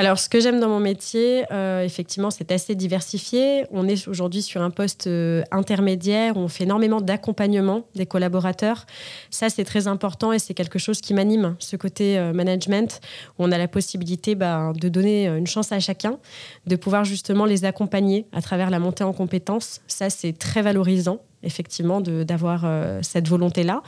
alors, 0.00 0.18
ce 0.18 0.30
que 0.30 0.40
j'aime 0.40 0.60
dans 0.60 0.70
mon 0.70 0.80
métier, 0.80 1.44
euh, 1.52 1.84
effectivement, 1.84 2.30
c'est 2.30 2.52
assez 2.52 2.74
diversifié. 2.74 3.66
On 3.70 3.86
est 3.86 4.08
aujourd'hui 4.08 4.40
sur 4.40 4.62
un 4.62 4.70
poste 4.70 5.08
euh, 5.08 5.42
intermédiaire 5.50 6.38
où 6.38 6.40
on 6.40 6.48
fait 6.48 6.64
énormément 6.64 7.02
d'accompagnement 7.02 7.84
des 7.94 8.06
collaborateurs. 8.06 8.86
Ça, 9.28 9.50
c'est 9.50 9.64
très 9.64 9.88
important 9.88 10.32
et 10.32 10.38
c'est 10.38 10.54
quelque 10.54 10.78
chose 10.78 11.02
qui 11.02 11.12
m'anime, 11.12 11.54
ce 11.58 11.76
côté 11.76 12.16
euh, 12.16 12.32
management, 12.32 13.02
où 13.38 13.44
on 13.44 13.52
a 13.52 13.58
la 13.58 13.68
possibilité 13.68 14.34
bah, 14.34 14.72
de 14.74 14.88
donner 14.88 15.26
une 15.26 15.46
chance 15.46 15.70
à 15.70 15.80
chacun, 15.80 16.18
de 16.66 16.76
pouvoir 16.76 17.04
justement 17.04 17.44
les 17.44 17.66
accompagner 17.66 18.24
à 18.32 18.40
travers 18.40 18.70
la 18.70 18.78
montée 18.78 19.04
en 19.04 19.12
compétences. 19.12 19.82
Ça, 19.86 20.08
c'est 20.08 20.32
très 20.32 20.62
valorisant 20.62 21.20
effectivement 21.42 22.00
d'avoir 22.00 22.62
euh, 22.64 23.00
cette 23.02 23.28
volonté 23.28 23.62
là 23.62 23.82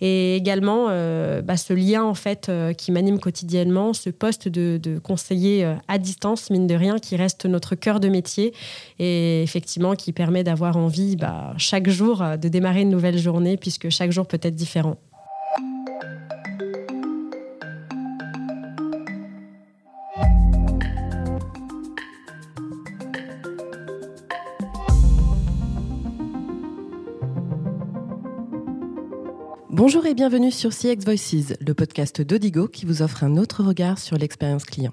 et 0.00 0.36
également 0.36 0.88
euh, 0.90 1.40
bah, 1.42 1.56
ce 1.56 1.72
lien 1.72 2.04
en 2.04 2.14
fait 2.14 2.48
euh, 2.48 2.72
qui 2.72 2.92
m'anime 2.92 3.18
quotidiennement 3.18 3.92
ce 3.92 4.10
poste 4.10 4.48
de, 4.48 4.98
conseiller 5.02 5.74
à 5.88 5.98
distance 5.98 6.50
mine 6.50 6.66
de 6.66 6.74
rien 6.74 6.98
qui 6.98 7.16
reste 7.16 7.46
notre 7.46 7.74
cœur 7.74 8.00
de 8.00 8.08
métier 8.08 8.52
et 8.98 9.42
effectivement 9.42 9.94
qui 9.94 10.12
permet 10.12 10.44
d'avoir 10.44 10.76
envie 10.76 11.16
bah, 11.16 11.54
chaque 11.56 11.88
jour 11.88 12.22
de 12.40 12.48
démarrer 12.48 12.82
une 12.82 12.90
nouvelle 12.90 13.18
journée 13.18 13.56
puisque 13.56 13.88
chaque 13.88 14.10
jour 14.10 14.26
peut 14.26 14.40
être 14.42 14.54
différent 14.54 14.96
bienvenue 30.14 30.50
sur 30.50 30.70
CX 30.70 31.04
Voices, 31.04 31.54
le 31.64 31.72
podcast 31.72 32.20
d'Odigo 32.20 32.66
qui 32.66 32.84
vous 32.84 33.00
offre 33.00 33.22
un 33.22 33.36
autre 33.36 33.62
regard 33.62 33.98
sur 33.98 34.18
l'expérience 34.18 34.64
client. 34.64 34.92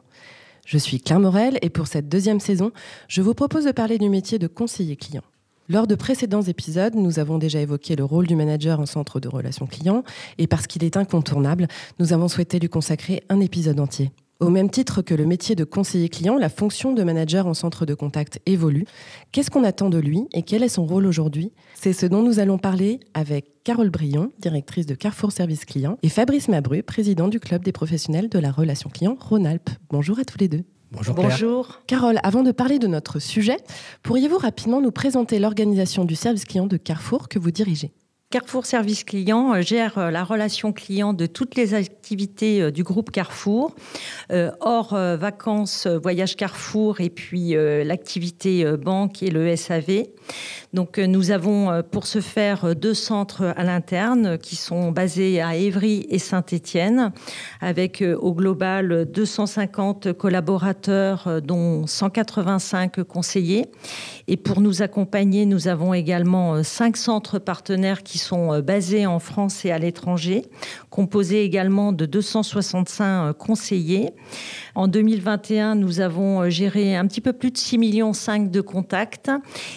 Je 0.63 0.77
suis 0.77 1.01
Claire 1.01 1.19
Morel 1.19 1.57
et 1.63 1.71
pour 1.71 1.87
cette 1.87 2.07
deuxième 2.07 2.39
saison, 2.39 2.71
je 3.07 3.23
vous 3.23 3.33
propose 3.33 3.65
de 3.65 3.71
parler 3.71 3.97
du 3.97 4.09
métier 4.09 4.37
de 4.37 4.45
conseiller 4.45 4.95
client. 4.95 5.23
Lors 5.69 5.87
de 5.87 5.95
précédents 5.95 6.43
épisodes, 6.43 6.93
nous 6.93 7.17
avons 7.17 7.39
déjà 7.39 7.59
évoqué 7.59 7.95
le 7.95 8.03
rôle 8.03 8.27
du 8.27 8.35
manager 8.35 8.79
en 8.79 8.85
centre 8.85 9.19
de 9.19 9.27
relations 9.27 9.65
clients 9.65 10.03
et 10.37 10.45
parce 10.45 10.67
qu'il 10.67 10.83
est 10.83 10.97
incontournable, 10.97 11.67
nous 11.97 12.13
avons 12.13 12.27
souhaité 12.27 12.59
lui 12.59 12.69
consacrer 12.69 13.23
un 13.29 13.39
épisode 13.39 13.79
entier. 13.79 14.11
Au 14.39 14.49
même 14.49 14.69
titre 14.69 15.01
que 15.01 15.15
le 15.15 15.25
métier 15.25 15.55
de 15.55 15.63
conseiller 15.63 16.09
client, 16.09 16.37
la 16.37 16.49
fonction 16.49 16.93
de 16.93 17.01
manager 17.01 17.47
en 17.47 17.55
centre 17.55 17.87
de 17.87 17.95
contact 17.95 18.39
évolue. 18.45 18.85
Qu'est-ce 19.31 19.49
qu'on 19.49 19.63
attend 19.63 19.89
de 19.89 19.97
lui 19.97 20.27
et 20.31 20.43
quel 20.43 20.61
est 20.61 20.69
son 20.69 20.85
rôle 20.85 21.07
aujourd'hui? 21.07 21.53
C'est 21.73 21.91
ce 21.91 22.05
dont 22.05 22.21
nous 22.21 22.37
allons 22.37 22.59
parler 22.59 22.99
avec 23.15 23.63
Carole 23.63 23.89
Brion, 23.89 24.31
directrice 24.37 24.85
de 24.85 24.93
Carrefour 24.93 25.31
Service 25.31 25.65
Client, 25.65 25.97
et 26.03 26.09
Fabrice 26.09 26.49
Mabru, 26.49 26.83
président 26.83 27.29
du 27.29 27.39
Club 27.39 27.63
des 27.63 27.71
professionnels 27.71 28.29
de 28.29 28.37
la 28.37 28.51
relation 28.51 28.91
client 28.91 29.17
Rhône-Alpes. 29.19 29.71
Bonjour 29.89 30.19
à 30.19 30.23
tous 30.23 30.37
les 30.37 30.47
deux. 30.47 30.63
Bonjour. 30.91 31.15
Bonjour. 31.15 31.81
Carole, 31.87 32.19
avant 32.21 32.43
de 32.43 32.51
parler 32.51 32.77
de 32.77 32.85
notre 32.85 33.17
sujet, 33.17 33.57
pourriez-vous 34.03 34.37
rapidement 34.37 34.81
nous 34.81 34.91
présenter 34.91 35.39
l'organisation 35.39 36.05
du 36.05 36.15
service 36.15 36.45
client 36.45 36.67
de 36.67 36.77
Carrefour 36.77 37.27
que 37.27 37.39
vous 37.39 37.51
dirigez? 37.51 37.91
Carrefour 38.29 38.65
Service 38.65 39.05
Client 39.05 39.53
euh, 39.53 39.61
gère 39.61 39.97
euh, 39.97 40.11
la 40.11 40.25
relation 40.25 40.73
client 40.73 41.13
de 41.13 41.27
toutes 41.27 41.55
les 41.55 41.73
activités 41.73 42.61
euh, 42.61 42.71
du 42.71 42.83
groupe 42.83 43.09
Carrefour, 43.09 43.73
hors 44.59 44.93
vacances, 44.93 45.87
voyage 45.87 46.35
Carrefour 46.35 46.99
et 46.99 47.09
puis 47.09 47.55
l'activité 47.85 48.65
banque 48.77 49.23
et 49.23 49.31
le 49.31 49.55
SAV. 49.55 50.03
Donc 50.73 50.97
nous 50.97 51.31
avons 51.31 51.81
pour 51.91 52.05
ce 52.05 52.19
faire 52.19 52.75
deux 52.75 52.93
centres 52.93 53.53
à 53.55 53.63
l'interne 53.63 54.37
qui 54.37 54.57
sont 54.57 54.91
basés 54.91 55.41
à 55.41 55.55
Évry 55.55 56.05
et 56.09 56.19
Saint-Étienne 56.19 57.13
avec 57.61 58.03
au 58.19 58.33
global 58.33 59.05
250 59.05 60.13
collaborateurs 60.13 61.41
dont 61.41 61.87
185 61.87 63.03
conseillers. 63.03 63.67
Et 64.27 64.35
pour 64.35 64.59
nous 64.59 64.81
accompagner, 64.81 65.45
nous 65.45 65.69
avons 65.69 65.93
également 65.93 66.63
cinq 66.63 66.97
centres 66.97 67.39
partenaires 67.39 68.03
qui 68.03 68.16
sont 68.17 68.53
euh, 68.53 68.61
basés 68.61 69.05
en 69.05 69.19
France 69.19 69.65
et 69.65 69.71
à 69.71 69.79
l'étranger, 69.79 70.43
composés 70.89 71.43
également 71.43 71.91
de 71.91 72.05
265 72.05 73.05
euh, 73.05 73.33
conseillers. 73.33 74.11
En 74.75 74.87
2021, 74.87 75.75
nous 75.75 75.99
avons 75.99 76.41
euh, 76.41 76.49
géré 76.49 76.95
un 76.95 77.07
petit 77.07 77.21
peu 77.21 77.33
plus 77.33 77.51
de 77.51 77.57
6 77.57 77.77
millions 77.77 78.13
5 78.13 78.51
de 78.51 78.61
contacts. 78.61 79.31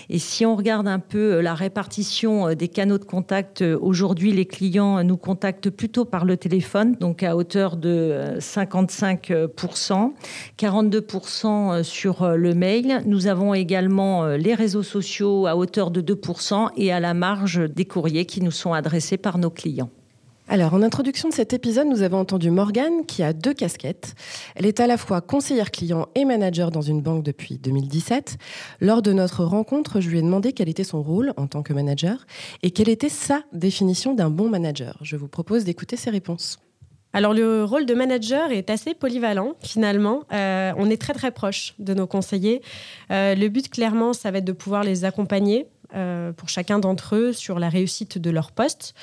Et 0.09 0.19
si 0.19 0.45
on 0.47 0.57
regarde 0.57 0.89
un 0.89 0.99
peu 0.99 1.41
la 1.41 1.55
répartition 1.55 2.55
des 2.55 2.69
canaux 2.69 2.99
de 2.99 3.05
contact, 3.05 3.63
aujourd'hui, 3.63 4.33
les 4.33 4.47
clients 4.47 5.03
nous 5.05 5.17
contactent 5.17 5.71
plutôt 5.71 6.05
par 6.05 6.25
le 6.25 6.37
téléphone, 6.37 6.97
donc 6.99 7.23
à 7.23 7.37
hauteur 7.37 7.77
de 7.77 8.37
55%, 8.39 10.13
42% 10.59 11.83
sur 11.83 12.29
le 12.29 12.55
mail. 12.55 13.03
Nous 13.07 13.27
avons 13.27 13.55
également 13.55 14.27
les 14.27 14.55
réseaux 14.55 14.83
sociaux 14.83 15.47
à 15.47 15.57
hauteur 15.57 15.91
de 15.91 16.01
2% 16.01 16.71
et 16.77 16.93
à 16.93 17.01
la 17.01 17.15
marge 17.15 17.61
des 17.69 17.85
courriers 17.85 18.27
qui 18.31 18.41
nous 18.41 18.53
sont 18.53 18.73
adressés 18.73 19.19
par 19.19 19.39
nos 19.39 19.51
clients. 19.51 19.91
Alors, 20.47 20.75
en 20.75 20.83
introduction 20.83 21.29
de 21.29 21.35
cet 21.35 21.53
épisode, 21.53 21.87
nous 21.87 22.03
avons 22.03 22.19
entendu 22.19 22.51
Morgane 22.51 23.05
qui 23.07 23.23
a 23.23 23.33
deux 23.33 23.55
casquettes. 23.55 24.15
Elle 24.57 24.67
est 24.67 24.81
à 24.81 24.87
la 24.87 24.97
fois 24.97 25.21
conseillère 25.21 25.71
client 25.71 26.09
et 26.17 26.25
manager 26.25 26.71
dans 26.71 26.81
une 26.81 27.03
banque 27.03 27.23
depuis 27.23 27.59
2017. 27.59 28.37
Lors 28.81 29.01
de 29.01 29.13
notre 29.13 29.45
rencontre, 29.45 30.01
je 30.01 30.11
lui 30.11 30.19
ai 30.19 30.23
demandé 30.23 30.53
quel 30.53 30.69
était 30.69 30.83
son 30.83 31.03
rôle 31.03 31.33
en 31.37 31.47
tant 31.47 31.63
que 31.63 31.73
manager 31.73 32.27
et 32.63 32.73
quelle 32.73 32.89
était 32.89 33.09
sa 33.09 33.43
définition 33.53 34.15
d'un 34.15 34.31
bon 34.31 34.49
manager. 34.49 34.99
Je 35.03 35.17
vous 35.17 35.29
propose 35.29 35.63
d'écouter 35.65 35.97
ses 35.97 36.11
réponses. 36.11 36.59
Alors 37.13 37.35
le 37.35 37.65
rôle 37.65 37.87
de 37.87 37.95
manager 37.95 38.53
est 38.53 38.71
assez 38.71 38.95
polyvalent 38.95 39.55
finalement. 39.61 40.23
Euh, 40.33 40.73
on 40.77 40.89
est 40.91 41.01
très 41.01 41.13
très 41.13 41.33
proche 41.33 41.75
de 41.79 41.93
nos 41.95 42.07
conseillers. 42.07 42.63
Euh, 43.11 43.35
le 43.35 43.49
but 43.49 43.69
clairement, 43.69 44.13
ça 44.13 44.31
va 44.31 44.39
être 44.39 44.45
de 44.45 44.53
pouvoir 44.53 44.85
les 44.85 45.05
accompagner 45.05 45.67
euh, 45.95 46.33
pour 46.33 46.49
chacun 46.49 46.79
d'entre 46.79 47.17
eux 47.17 47.33
sur 47.33 47.59
la 47.59 47.69
réussite 47.69 48.19
de 48.19 48.31
leur 48.31 48.53
poste, 48.53 48.95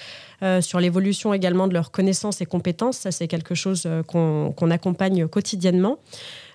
euh, 0.42 0.62
sur 0.62 0.80
l'évolution 0.80 1.34
également 1.34 1.68
de 1.68 1.74
leurs 1.74 1.92
connaissances 1.92 2.42
et 2.42 2.46
compétences. 2.46 2.98
Ça, 3.00 3.12
c'est 3.12 3.28
quelque 3.28 3.56
chose 3.56 3.84
euh, 3.86 4.04
qu'on 4.04 4.72
accompagne 4.72 5.28
quotidiennement. 5.28 6.00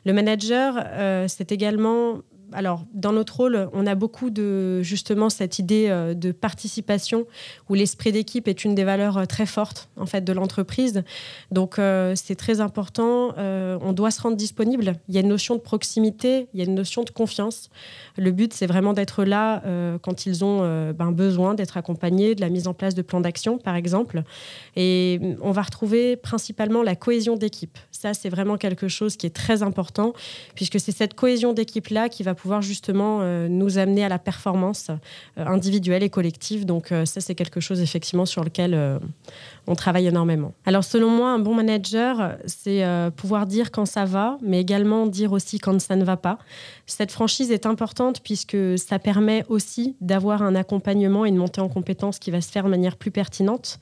Le 0.05 0.13
manager, 0.13 0.85
c'est 1.29 1.53
également 1.53 2.23
alors, 2.55 2.85
dans 2.95 3.13
notre 3.13 3.37
rôle, 3.37 3.69
on 3.73 3.87
a 3.87 3.95
beaucoup 3.95 4.31
de 4.31 4.83
justement 4.83 5.31
cette 5.31 5.59
idée 5.59 5.87
euh, 5.89 6.15
de 6.15 6.33
participation 6.33 7.27
où 7.69 7.75
l'esprit 7.75 8.13
d'équipe 8.13 8.49
est 8.49 8.65
une 8.65 8.75
des 8.75 8.85
valeurs 8.85 9.19
euh, 9.19 9.25
très 9.25 9.47
fortes 9.47 9.89
en 9.97 10.07
fait 10.07 10.23
de 10.23 10.33
l'entreprise. 10.33 11.03
Donc, 11.51 11.79
euh, 11.79 12.15
c'est 12.17 12.35
très 12.35 12.61
important. 12.61 13.35
on 13.37 13.93
doit 13.93 14.11
se 14.11 14.21
rendre 14.21 14.37
disponible. 14.37 14.95
Il 15.09 15.15
y 15.15 15.19
a 15.19 15.21
une 15.21 15.29
notion 15.29 15.55
de 15.55 15.61
proximité, 15.61 16.49
il 16.55 16.61
y 16.61 16.63
a 16.63 16.67
une 16.67 16.75
notion 16.75 17.03
de 17.03 17.11
confiance. 17.11 17.71
Le 18.17 18.31
but, 18.31 18.53
c'est 18.53 18.67
vraiment 18.67 18.93
d'être 18.93 19.25
là 19.25 19.63
quand 20.03 20.27
ils 20.27 20.45
ont 20.45 20.61
ben, 20.93 21.13
besoin 21.13 21.55
d'être 21.55 21.77
accompagnés, 21.77 22.35
de 22.35 22.41
la 22.41 22.49
mise 22.49 22.69
en 22.69 22.75
place 22.75 22.95
de 22.95 23.03
plans 23.03 23.21
d'action, 23.21 23.59
par 23.59 23.77
exemple. 23.77 24.23
Et 24.77 25.21
on 25.41 25.53
va 25.53 25.63
retrouver 25.63 26.17
principalement 26.17 26.83
la 26.83 26.97
cohésion 26.97 27.37
d'équipe. 27.37 27.79
Ça, 27.91 28.15
c'est 28.15 28.29
vraiment 28.29 28.57
quelque 28.57 28.89
chose 28.89 29.17
qui 29.17 29.27
est 29.27 29.35
très 29.35 29.63
important 29.63 30.13
puisque 30.55 30.79
c'est 30.81 30.93
cette 30.93 31.15
cohésion 31.15 31.53
d'équipe 31.53 31.89
là 31.89 32.09
qui 32.09 32.23
va 32.23 32.35
pouvoir 32.35 32.42
justement 32.61 33.21
euh, 33.23 33.49
nous 33.49 33.79
amener 33.79 34.05
à 34.05 34.09
la 34.09 34.19
performance 34.19 34.89
euh, 34.91 35.47
individuelle 35.47 36.03
et 36.03 36.11
collective. 36.11 36.67
Donc 36.67 36.93
euh, 36.93 37.05
ça, 37.05 37.21
c'est 37.21 37.35
quelque 37.35 37.61
chose 37.61 37.81
effectivement 37.81 38.27
sur 38.27 38.45
lequel 38.45 39.01
on 39.67 39.75
travaille 39.75 40.07
énormément. 40.07 40.53
Alors 40.67 40.85
selon 40.85 41.09
moi, 41.09 41.31
un 41.31 41.39
bon 41.39 41.55
manager, 41.55 42.37
c'est 42.47 42.85
pouvoir 43.17 43.47
dire 43.47 43.71
quand 43.71 43.87
ça 43.87 44.05
va, 44.05 44.39
mais 44.43 44.61
également 44.61 45.07
dire 45.07 45.33
aussi 45.33 45.59
quand 45.59 45.81
ça 45.81 45.97
ne 45.97 46.05
va 46.05 46.17
pas. 46.17 46.39
Cette 46.87 47.13
franchise 47.13 47.51
est 47.51 47.67
importante 47.67 48.21
puisque 48.23 48.57
ça 48.79 48.99
permet 48.99 49.45
aussi 49.49 49.97
d'avoir 50.01 50.43
un 50.43 50.55
accompagnement 50.55 51.25
et 51.25 51.29
une 51.29 51.37
montée 51.37 51.61
en 51.61 51.69
compétences 51.69 52.19
qui 52.19 52.31
va 52.31 52.41
se 52.41 52.51
faire 52.51 52.65
de 52.65 52.71
manière 52.71 52.97
plus 52.97 53.11
pertinente. 53.11 53.79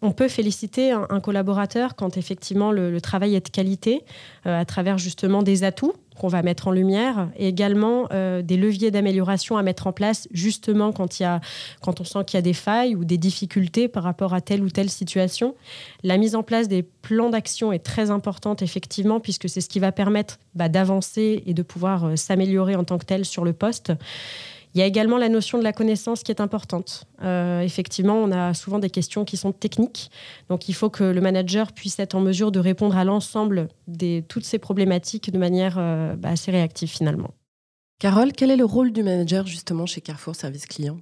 On 0.00 0.12
peut 0.12 0.28
féliciter 0.28 0.92
un, 0.92 1.20
collaborateur 1.20 1.96
quand 1.96 2.16
effectivement 2.16 2.70
le, 2.70 3.00
travail 3.00 3.34
est 3.34 3.44
de 3.44 3.50
qualité, 3.50 4.04
à 4.44 4.64
travers 4.64 4.98
justement 4.98 5.42
des 5.42 5.64
atouts 5.64 5.94
qu'on 6.18 6.28
va 6.28 6.42
mettre 6.42 6.68
en 6.68 6.72
lumière 6.72 7.30
et 7.36 7.48
également 7.48 8.08
euh, 8.12 8.42
des 8.42 8.56
leviers 8.56 8.90
d'amélioration 8.90 9.56
à 9.56 9.62
mettre 9.62 9.86
en 9.86 9.92
place 9.92 10.28
justement 10.30 10.92
quand, 10.92 11.20
y 11.20 11.24
a, 11.24 11.40
quand 11.80 12.00
on 12.00 12.04
sent 12.04 12.24
qu'il 12.26 12.36
y 12.36 12.38
a 12.38 12.42
des 12.42 12.52
failles 12.52 12.94
ou 12.94 13.04
des 13.04 13.16
difficultés 13.16 13.88
par 13.88 14.02
rapport 14.02 14.34
à 14.34 14.40
telle 14.40 14.62
ou 14.62 14.68
telle 14.68 14.90
situation. 14.90 15.54
La 16.02 16.18
mise 16.18 16.34
en 16.34 16.42
place 16.42 16.68
des 16.68 16.82
plans 16.82 17.30
d'action 17.30 17.72
est 17.72 17.78
très 17.78 18.10
importante 18.10 18.62
effectivement 18.62 19.20
puisque 19.20 19.48
c'est 19.48 19.60
ce 19.60 19.68
qui 19.68 19.78
va 19.78 19.92
permettre 19.92 20.38
bah, 20.54 20.68
d'avancer 20.68 21.42
et 21.46 21.54
de 21.54 21.62
pouvoir 21.62 22.04
euh, 22.04 22.16
s'améliorer 22.16 22.76
en 22.76 22.84
tant 22.84 22.98
que 22.98 23.06
tel 23.06 23.24
sur 23.24 23.44
le 23.44 23.52
poste. 23.52 23.92
Il 24.74 24.80
y 24.80 24.82
a 24.82 24.86
également 24.86 25.18
la 25.18 25.28
notion 25.28 25.58
de 25.58 25.64
la 25.64 25.72
connaissance 25.72 26.22
qui 26.22 26.30
est 26.30 26.40
importante. 26.40 27.04
Euh, 27.22 27.60
effectivement, 27.60 28.16
on 28.16 28.30
a 28.30 28.54
souvent 28.54 28.78
des 28.78 28.90
questions 28.90 29.24
qui 29.24 29.36
sont 29.36 29.52
techniques. 29.52 30.10
Donc, 30.48 30.68
il 30.68 30.74
faut 30.74 30.90
que 30.90 31.04
le 31.04 31.20
manager 31.20 31.72
puisse 31.72 31.98
être 31.98 32.14
en 32.14 32.20
mesure 32.20 32.52
de 32.52 32.60
répondre 32.60 32.96
à 32.96 33.04
l'ensemble 33.04 33.68
de 33.86 34.20
toutes 34.20 34.44
ces 34.44 34.58
problématiques 34.58 35.30
de 35.30 35.38
manière 35.38 35.76
euh, 35.78 36.16
bah, 36.16 36.30
assez 36.30 36.50
réactive 36.50 36.90
finalement. 36.90 37.30
Carole, 37.98 38.32
quel 38.32 38.50
est 38.50 38.56
le 38.56 38.64
rôle 38.64 38.92
du 38.92 39.02
manager 39.02 39.46
justement 39.46 39.86
chez 39.86 40.00
Carrefour 40.00 40.36
Service 40.36 40.66
Client? 40.66 41.00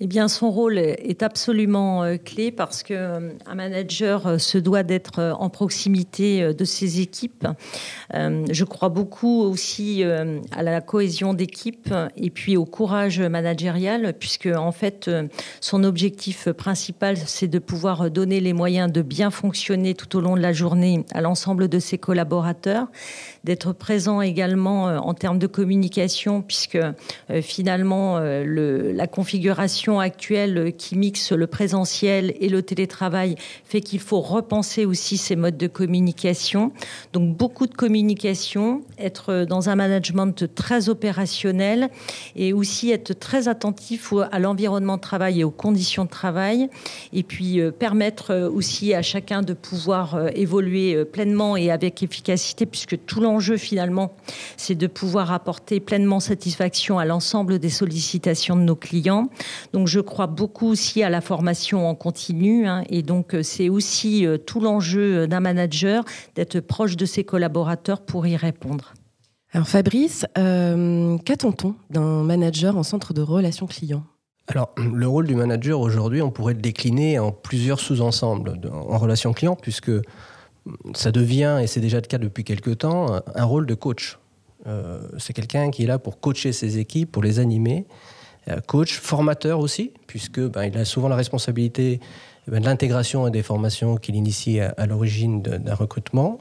Eh 0.00 0.08
bien, 0.08 0.26
son 0.26 0.50
rôle 0.50 0.78
est 0.78 1.22
absolument 1.22 2.02
euh, 2.02 2.16
clé 2.16 2.50
parce 2.50 2.82
que 2.82 2.94
euh, 2.94 3.30
un 3.46 3.54
manager 3.54 4.26
euh, 4.26 4.38
se 4.38 4.58
doit 4.58 4.82
d'être 4.82 5.36
en 5.38 5.48
proximité 5.50 6.52
de 6.52 6.64
ses 6.64 7.00
équipes. 7.00 7.46
Je 8.12 8.64
crois 8.64 8.88
beaucoup 8.88 9.42
aussi 9.42 10.02
à 10.02 10.62
la 10.62 10.80
cohésion 10.80 11.34
d'équipe 11.34 11.94
et 12.16 12.30
puis 12.30 12.56
au 12.56 12.64
courage 12.64 13.20
managérial, 13.20 14.14
puisque 14.18 14.46
en 14.46 14.72
fait, 14.72 15.10
son 15.60 15.84
objectif 15.84 16.50
principal, 16.52 17.16
c'est 17.16 17.48
de 17.48 17.58
pouvoir 17.58 18.10
donner 18.10 18.40
les 18.40 18.52
moyens 18.52 18.90
de 18.90 19.02
bien 19.02 19.30
fonctionner 19.30 19.94
tout 19.94 20.16
au 20.16 20.20
long 20.20 20.36
de 20.36 20.40
la 20.40 20.52
journée 20.52 21.04
à 21.12 21.20
l'ensemble 21.20 21.68
de 21.68 21.78
ses 21.78 21.98
collaborateurs, 21.98 22.86
d'être 23.44 23.72
présent 23.72 24.20
également 24.20 24.84
en 24.84 25.14
termes 25.14 25.38
de 25.38 25.46
communication, 25.46 26.42
puisque 26.42 26.78
finalement, 27.42 28.18
le, 28.18 28.92
la 28.92 29.06
configuration 29.06 29.83
actuelle 29.98 30.72
qui 30.76 30.96
mixe 30.96 31.32
le 31.32 31.46
présentiel 31.46 32.34
et 32.40 32.48
le 32.48 32.62
télétravail 32.62 33.36
fait 33.64 33.80
qu'il 33.80 34.00
faut 34.00 34.20
repenser 34.20 34.84
aussi 34.84 35.16
ces 35.16 35.36
modes 35.36 35.56
de 35.56 35.66
communication. 35.66 36.72
Donc 37.12 37.36
beaucoup 37.36 37.66
de 37.66 37.74
communication, 37.74 38.82
être 38.98 39.44
dans 39.44 39.68
un 39.68 39.76
management 39.76 40.54
très 40.54 40.88
opérationnel 40.88 41.90
et 42.36 42.52
aussi 42.52 42.90
être 42.90 43.12
très 43.12 43.48
attentif 43.48 44.12
à 44.30 44.38
l'environnement 44.38 44.96
de 44.96 45.02
travail 45.02 45.40
et 45.40 45.44
aux 45.44 45.50
conditions 45.50 46.04
de 46.04 46.10
travail 46.10 46.68
et 47.12 47.22
puis 47.22 47.60
euh, 47.60 47.70
permettre 47.70 48.30
euh, 48.30 48.50
aussi 48.50 48.94
à 48.94 49.02
chacun 49.02 49.42
de 49.42 49.52
pouvoir 49.52 50.14
euh, 50.14 50.28
évoluer 50.34 51.04
pleinement 51.04 51.56
et 51.56 51.70
avec 51.70 52.02
efficacité 52.02 52.66
puisque 52.66 53.04
tout 53.04 53.20
l'enjeu 53.20 53.56
finalement 53.56 54.12
c'est 54.56 54.74
de 54.74 54.86
pouvoir 54.86 55.32
apporter 55.32 55.80
pleinement 55.80 56.20
satisfaction 56.20 56.98
à 56.98 57.04
l'ensemble 57.04 57.58
des 57.58 57.70
sollicitations 57.70 58.56
de 58.56 58.62
nos 58.62 58.76
clients. 58.76 59.28
Donc 59.74 59.88
je 59.88 59.98
crois 59.98 60.28
beaucoup 60.28 60.68
aussi 60.68 61.02
à 61.02 61.10
la 61.10 61.20
formation 61.20 61.88
en 61.88 61.96
continu 61.96 62.68
hein, 62.68 62.84
et 62.90 63.02
donc 63.02 63.34
euh, 63.34 63.42
c'est 63.42 63.68
aussi 63.68 64.24
euh, 64.24 64.38
tout 64.38 64.60
l'enjeu 64.60 65.26
d'un 65.26 65.40
manager 65.40 66.04
d'être 66.36 66.60
proche 66.60 66.96
de 66.96 67.04
ses 67.04 67.24
collaborateurs 67.24 68.00
pour 68.00 68.24
y 68.24 68.36
répondre. 68.36 68.94
Alors 69.50 69.66
Fabrice, 69.66 70.26
euh, 70.38 71.18
qu'attend-on 71.24 71.74
d'un 71.90 72.22
manager 72.22 72.76
en 72.76 72.84
centre 72.84 73.14
de 73.14 73.20
relations 73.20 73.66
clients? 73.66 74.04
Alors, 74.46 74.72
le 74.76 75.08
rôle 75.08 75.26
du 75.26 75.34
manager 75.34 75.80
aujourd'hui, 75.80 76.22
on 76.22 76.30
pourrait 76.30 76.54
le 76.54 76.60
décliner 76.60 77.18
en 77.18 77.32
plusieurs 77.32 77.80
sous-ensembles 77.80 78.60
en 78.70 78.98
relation 78.98 79.32
client, 79.32 79.56
puisque 79.56 79.90
ça 80.94 81.10
devient, 81.10 81.58
et 81.62 81.66
c'est 81.66 81.80
déjà 81.80 81.96
le 81.96 82.06
cas 82.06 82.18
depuis 82.18 82.44
quelques 82.44 82.78
temps, 82.78 83.20
un 83.34 83.44
rôle 83.44 83.64
de 83.64 83.74
coach. 83.74 84.18
c'est 85.16 85.32
quelqu'un 85.32 85.70
qui 85.70 85.84
est 85.84 85.86
là 85.86 85.98
pour 85.98 86.20
coacher 86.20 86.52
ses 86.52 86.76
équipes, 86.76 87.10
pour 87.10 87.22
les 87.22 87.38
animer, 87.38 87.86
euh, 87.88 88.14
coach, 88.66 88.98
formateur 88.98 89.60
aussi, 89.60 89.92
puisque 90.06 90.40
ben, 90.40 90.64
il 90.64 90.76
a 90.76 90.84
souvent 90.84 91.08
la 91.08 91.16
responsabilité 91.16 92.00
eh 92.46 92.50
ben, 92.50 92.60
de 92.60 92.66
l'intégration 92.66 93.26
et 93.26 93.30
des 93.30 93.42
formations 93.42 93.96
qu'il 93.96 94.16
initie 94.16 94.60
à, 94.60 94.86
l'origine 94.86 95.42
d'un 95.42 95.74
recrutement. 95.74 96.38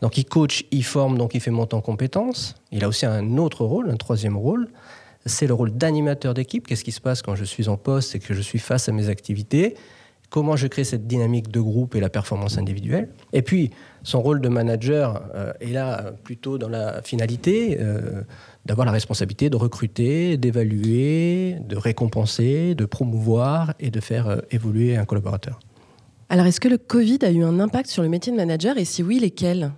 Donc 0.00 0.16
il 0.16 0.24
coach, 0.24 0.64
il 0.70 0.84
forme, 0.84 1.18
donc 1.18 1.34
il 1.34 1.40
fait 1.40 1.50
monter 1.50 1.76
en 1.76 1.80
compétences. 1.80 2.54
Il 2.70 2.84
a 2.84 2.88
aussi 2.88 3.06
un 3.06 3.36
autre 3.36 3.64
rôle, 3.64 3.90
un 3.90 3.96
troisième 3.96 4.36
rôle, 4.36 4.68
c'est 5.26 5.46
le 5.46 5.54
rôle 5.54 5.70
d'animateur 5.72 6.34
d'équipe. 6.34 6.66
Qu'est-ce 6.66 6.84
qui 6.84 6.92
se 6.92 7.00
passe 7.00 7.22
quand 7.22 7.34
je 7.34 7.44
suis 7.44 7.68
en 7.68 7.76
poste? 7.76 8.14
Et 8.14 8.18
que 8.18 8.34
je 8.34 8.40
suis 8.40 8.58
face 8.58 8.88
à 8.88 8.92
mes 8.92 9.08
activités 9.08 9.76
Comment 10.32 10.56
je 10.56 10.66
crée 10.66 10.84
cette 10.84 11.06
dynamique 11.06 11.50
de 11.50 11.60
groupe 11.60 11.94
et 11.94 12.00
la 12.00 12.08
performance 12.08 12.56
individuelle? 12.56 13.10
Et 13.34 13.42
puis, 13.42 13.70
son 14.02 14.22
rôle 14.22 14.40
de 14.40 14.48
manager 14.48 15.22
euh, 15.34 15.52
est 15.60 15.72
là 15.72 16.12
plutôt 16.24 16.56
dans 16.56 16.70
la 16.70 17.02
finalité. 17.02 17.76
Euh, 17.78 18.22
d'avoir 18.64 18.86
la 18.86 18.92
responsabilité 18.92 19.50
de 19.50 19.56
recruter, 19.56 20.36
d'évaluer, 20.36 21.56
de 21.68 21.76
récompenser, 21.76 22.74
de 22.74 22.84
promouvoir 22.84 23.74
et 23.80 23.90
de 23.90 24.00
faire 24.00 24.28
euh, 24.28 24.36
évoluer 24.50 24.96
un 24.96 25.04
collaborateur. 25.04 25.58
Alors, 26.28 26.46
est-ce 26.46 26.60
que 26.60 26.68
le 26.68 26.78
Covid 26.78 27.18
a 27.22 27.30
eu 27.30 27.42
un 27.42 27.60
impact 27.60 27.90
sur 27.90 28.02
le 28.02 28.08
métier 28.08 28.32
de 28.32 28.36
manager 28.36 28.78
et 28.78 28.84
si 28.84 29.02
oui, 29.02 29.18
lesquels? 29.18 29.72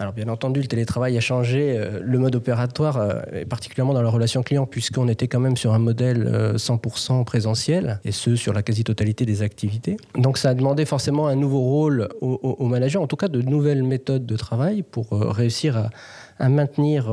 Alors 0.00 0.12
bien 0.12 0.28
entendu, 0.28 0.60
le 0.60 0.68
télétravail 0.68 1.16
a 1.16 1.20
changé 1.20 1.74
euh, 1.76 1.98
le 2.00 2.18
mode 2.20 2.36
opératoire, 2.36 2.98
euh, 2.98 3.44
particulièrement 3.50 3.94
dans 3.94 4.02
la 4.02 4.08
relation 4.08 4.44
client, 4.44 4.64
puisqu'on 4.64 5.08
était 5.08 5.26
quand 5.26 5.40
même 5.40 5.56
sur 5.56 5.74
un 5.74 5.80
modèle 5.80 6.54
100% 6.54 7.24
présentiel, 7.24 7.98
et 8.04 8.12
ce, 8.12 8.36
sur 8.36 8.52
la 8.52 8.62
quasi-totalité 8.62 9.26
des 9.26 9.42
activités. 9.42 9.96
Donc 10.14 10.38
ça 10.38 10.50
a 10.50 10.54
demandé 10.54 10.84
forcément 10.84 11.26
un 11.26 11.34
nouveau 11.34 11.62
rôle 11.62 12.08
aux 12.20 12.66
managers, 12.66 12.98
en 12.98 13.08
tout 13.08 13.16
cas 13.16 13.26
de 13.26 13.42
nouvelles 13.42 13.82
méthodes 13.82 14.24
de 14.24 14.36
travail 14.36 14.84
pour 14.84 15.10
réussir 15.10 15.76
à, 15.76 15.90
à 16.38 16.48
maintenir 16.48 17.10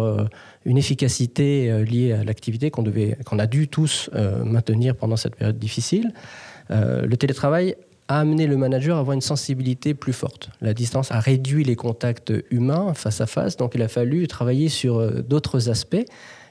une 0.65 0.77
efficacité 0.77 1.71
euh, 1.71 1.83
liée 1.83 2.12
à 2.13 2.23
l'activité 2.23 2.71
qu'on 2.71 2.83
qu'on 3.25 3.39
a 3.39 3.47
dû 3.47 3.67
tous 3.67 4.09
euh, 4.13 4.44
maintenir 4.44 4.95
pendant 4.95 5.15
cette 5.15 5.35
période 5.35 5.57
difficile. 5.57 6.12
le 6.69 7.15
télétravail 7.15 7.75
a 8.07 8.19
amené 8.19 8.47
le 8.47 8.57
manager 8.57 8.97
à 8.97 9.00
avoir 9.00 9.13
une 9.13 9.21
sensibilité 9.21 9.94
plus 9.94 10.13
forte. 10.13 10.50
La 10.62 10.73
distance 10.73 11.12
a 11.12 11.19
réduit 11.19 11.63
les 11.63 11.75
contacts 11.75 12.33
humains 12.51 12.94
face 12.94 13.21
à 13.21 13.25
face, 13.25 13.57
donc 13.57 13.73
il 13.75 13.81
a 13.81 13.88
fallu 13.88 14.27
travailler 14.27 14.69
sur 14.69 15.23
d'autres 15.23 15.69
aspects 15.69 16.06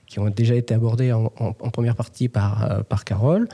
qui 0.07 0.19
ont 0.19 0.31
déjà 0.31 0.55
été 0.55 0.75
abordés 0.75 1.13
en, 1.13 1.31
première 1.71 1.95
partie 1.95 2.29
par, 2.29 2.85
par 2.85 3.05
Carole, 3.05 3.49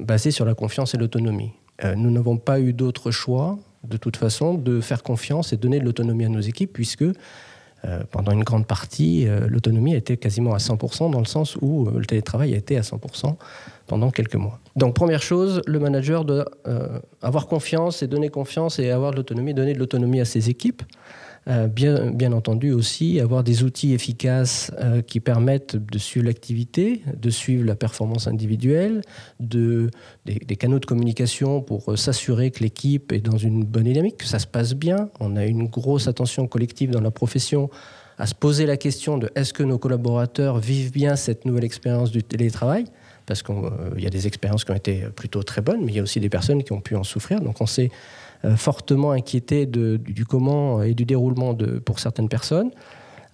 basés 0.00 0.30
sur 0.30 0.46
la 0.46 0.54
confiance 0.54 0.94
et 0.94 0.98
l'autonomie. 0.98 1.52
nous 1.96 2.10
n'avons 2.10 2.38
pas 2.38 2.58
eu 2.60 2.72
d'autre 2.72 3.10
choix, 3.10 3.58
de 3.88 3.96
toute 3.96 4.16
façon, 4.16 4.54
de 4.54 4.80
faire 4.80 5.02
confiance 5.02 5.52
et 5.52 5.56
donner 5.56 5.78
de 5.78 5.84
l'autonomie 5.84 6.24
à 6.24 6.28
nos 6.28 6.40
équipes, 6.40 6.72
puisque 6.72 7.02
euh, 7.02 7.12
pendant 8.10 8.32
une 8.32 8.44
grande 8.44 8.66
partie, 8.66 9.26
euh, 9.26 9.46
l'autonomie 9.48 9.94
a 9.94 9.96
été 9.96 10.16
quasiment 10.16 10.54
à 10.54 10.58
100%, 10.58 11.10
dans 11.10 11.18
le 11.18 11.24
sens 11.24 11.56
où 11.60 11.86
euh, 11.86 11.98
le 11.98 12.04
télétravail 12.04 12.54
a 12.54 12.56
été 12.56 12.76
à 12.76 12.80
100% 12.80 13.36
pendant 13.86 14.10
quelques 14.10 14.36
mois. 14.36 14.58
Donc 14.76 14.94
première 14.94 15.22
chose, 15.22 15.60
le 15.66 15.78
manager 15.78 16.24
doit 16.24 16.46
avoir 17.20 17.46
confiance 17.46 18.02
et 18.02 18.06
donner 18.06 18.30
confiance 18.30 18.78
et 18.78 18.90
avoir 18.90 19.10
de 19.10 19.16
l'autonomie, 19.16 19.52
donner 19.52 19.74
de 19.74 19.78
l'autonomie 19.78 20.20
à 20.20 20.24
ses 20.24 20.48
équipes. 20.48 20.82
Euh, 21.46 21.66
bien, 21.66 22.32
entendu 22.32 22.72
aussi 22.72 23.20
avoir 23.20 23.44
des 23.44 23.64
outils 23.64 23.92
efficaces 23.92 24.72
euh, 24.80 25.02
qui 25.02 25.20
permettent 25.20 25.76
de 25.76 25.98
suivre 25.98 26.24
l'activité, 26.24 27.02
de 27.14 27.28
suivre 27.28 27.66
la 27.66 27.74
performance 27.74 28.26
individuelle, 28.26 29.02
de, 29.40 29.90
des, 30.24 30.56
canaux 30.56 30.78
de 30.78 30.86
communication 30.86 31.60
pour 31.60 31.92
euh, 31.92 31.96
s'assurer 31.96 32.50
que 32.50 32.60
l'équipe 32.60 33.12
est 33.12 33.20
dans 33.20 33.36
une 33.36 33.62
bonne 33.62 33.84
dynamique, 33.84 34.16
que 34.18 34.24
ça 34.24 34.38
se 34.38 34.46
passe 34.46 34.72
bien. 34.72 35.10
On 35.20 35.36
a 35.36 35.44
une 35.44 35.66
grosse 35.66 36.08
attention 36.08 36.46
collective 36.46 36.90
dans 36.90 37.02
la 37.02 37.10
profession 37.10 37.68
à 38.16 38.26
se 38.26 38.34
poser 38.34 38.64
la 38.64 38.78
question 38.78 39.18
de 39.18 39.28
est-ce 39.34 39.52
que 39.52 39.62
nos 39.62 39.76
collaborateurs 39.76 40.58
vivent 40.58 40.92
bien 40.92 41.14
cette 41.14 41.44
nouvelle 41.44 41.64
expérience 41.64 42.10
du 42.10 42.22
télétravail? 42.22 42.84
Parce 43.26 43.42
qu'il 43.42 43.54
y 43.98 44.06
a 44.06 44.10
des 44.10 44.26
expériences 44.26 44.64
qui 44.64 44.70
ont 44.70 44.76
été 44.76 45.02
plutôt 45.14 45.42
très 45.42 45.60
bonnes, 45.60 45.84
mais 45.84 45.92
il 45.92 45.96
y 45.96 45.98
a 45.98 46.02
aussi 46.02 46.20
des 46.20 46.28
personnes 46.30 46.62
qui 46.62 46.72
ont 46.72 46.80
pu 46.80 46.94
en 46.94 47.04
souffrir. 47.04 47.40
Donc 47.40 47.60
on 47.60 47.66
sait 47.66 47.90
fortement 48.56 49.12
inquiété 49.12 49.66
du 49.66 50.26
comment 50.26 50.82
et 50.82 50.94
du 50.94 51.04
déroulement 51.04 51.56
pour 51.84 51.98
certaines 51.98 52.28
personnes. 52.28 52.70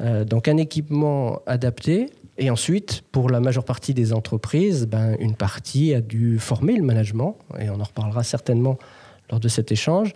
Euh, 0.00 0.24
donc 0.24 0.48
un 0.48 0.56
équipement 0.56 1.40
adapté. 1.46 2.10
Et 2.38 2.50
ensuite, 2.50 3.02
pour 3.12 3.28
la 3.28 3.40
majeure 3.40 3.64
partie 3.64 3.92
des 3.92 4.12
entreprises, 4.12 4.86
ben, 4.86 5.14
une 5.20 5.34
partie 5.34 5.92
a 5.92 6.00
dû 6.00 6.38
former 6.38 6.74
le 6.74 6.82
management, 6.82 7.36
et 7.58 7.68
on 7.68 7.80
en 7.80 7.84
reparlera 7.84 8.22
certainement 8.22 8.78
lors 9.30 9.40
de 9.40 9.48
cet 9.48 9.72
échange, 9.72 10.14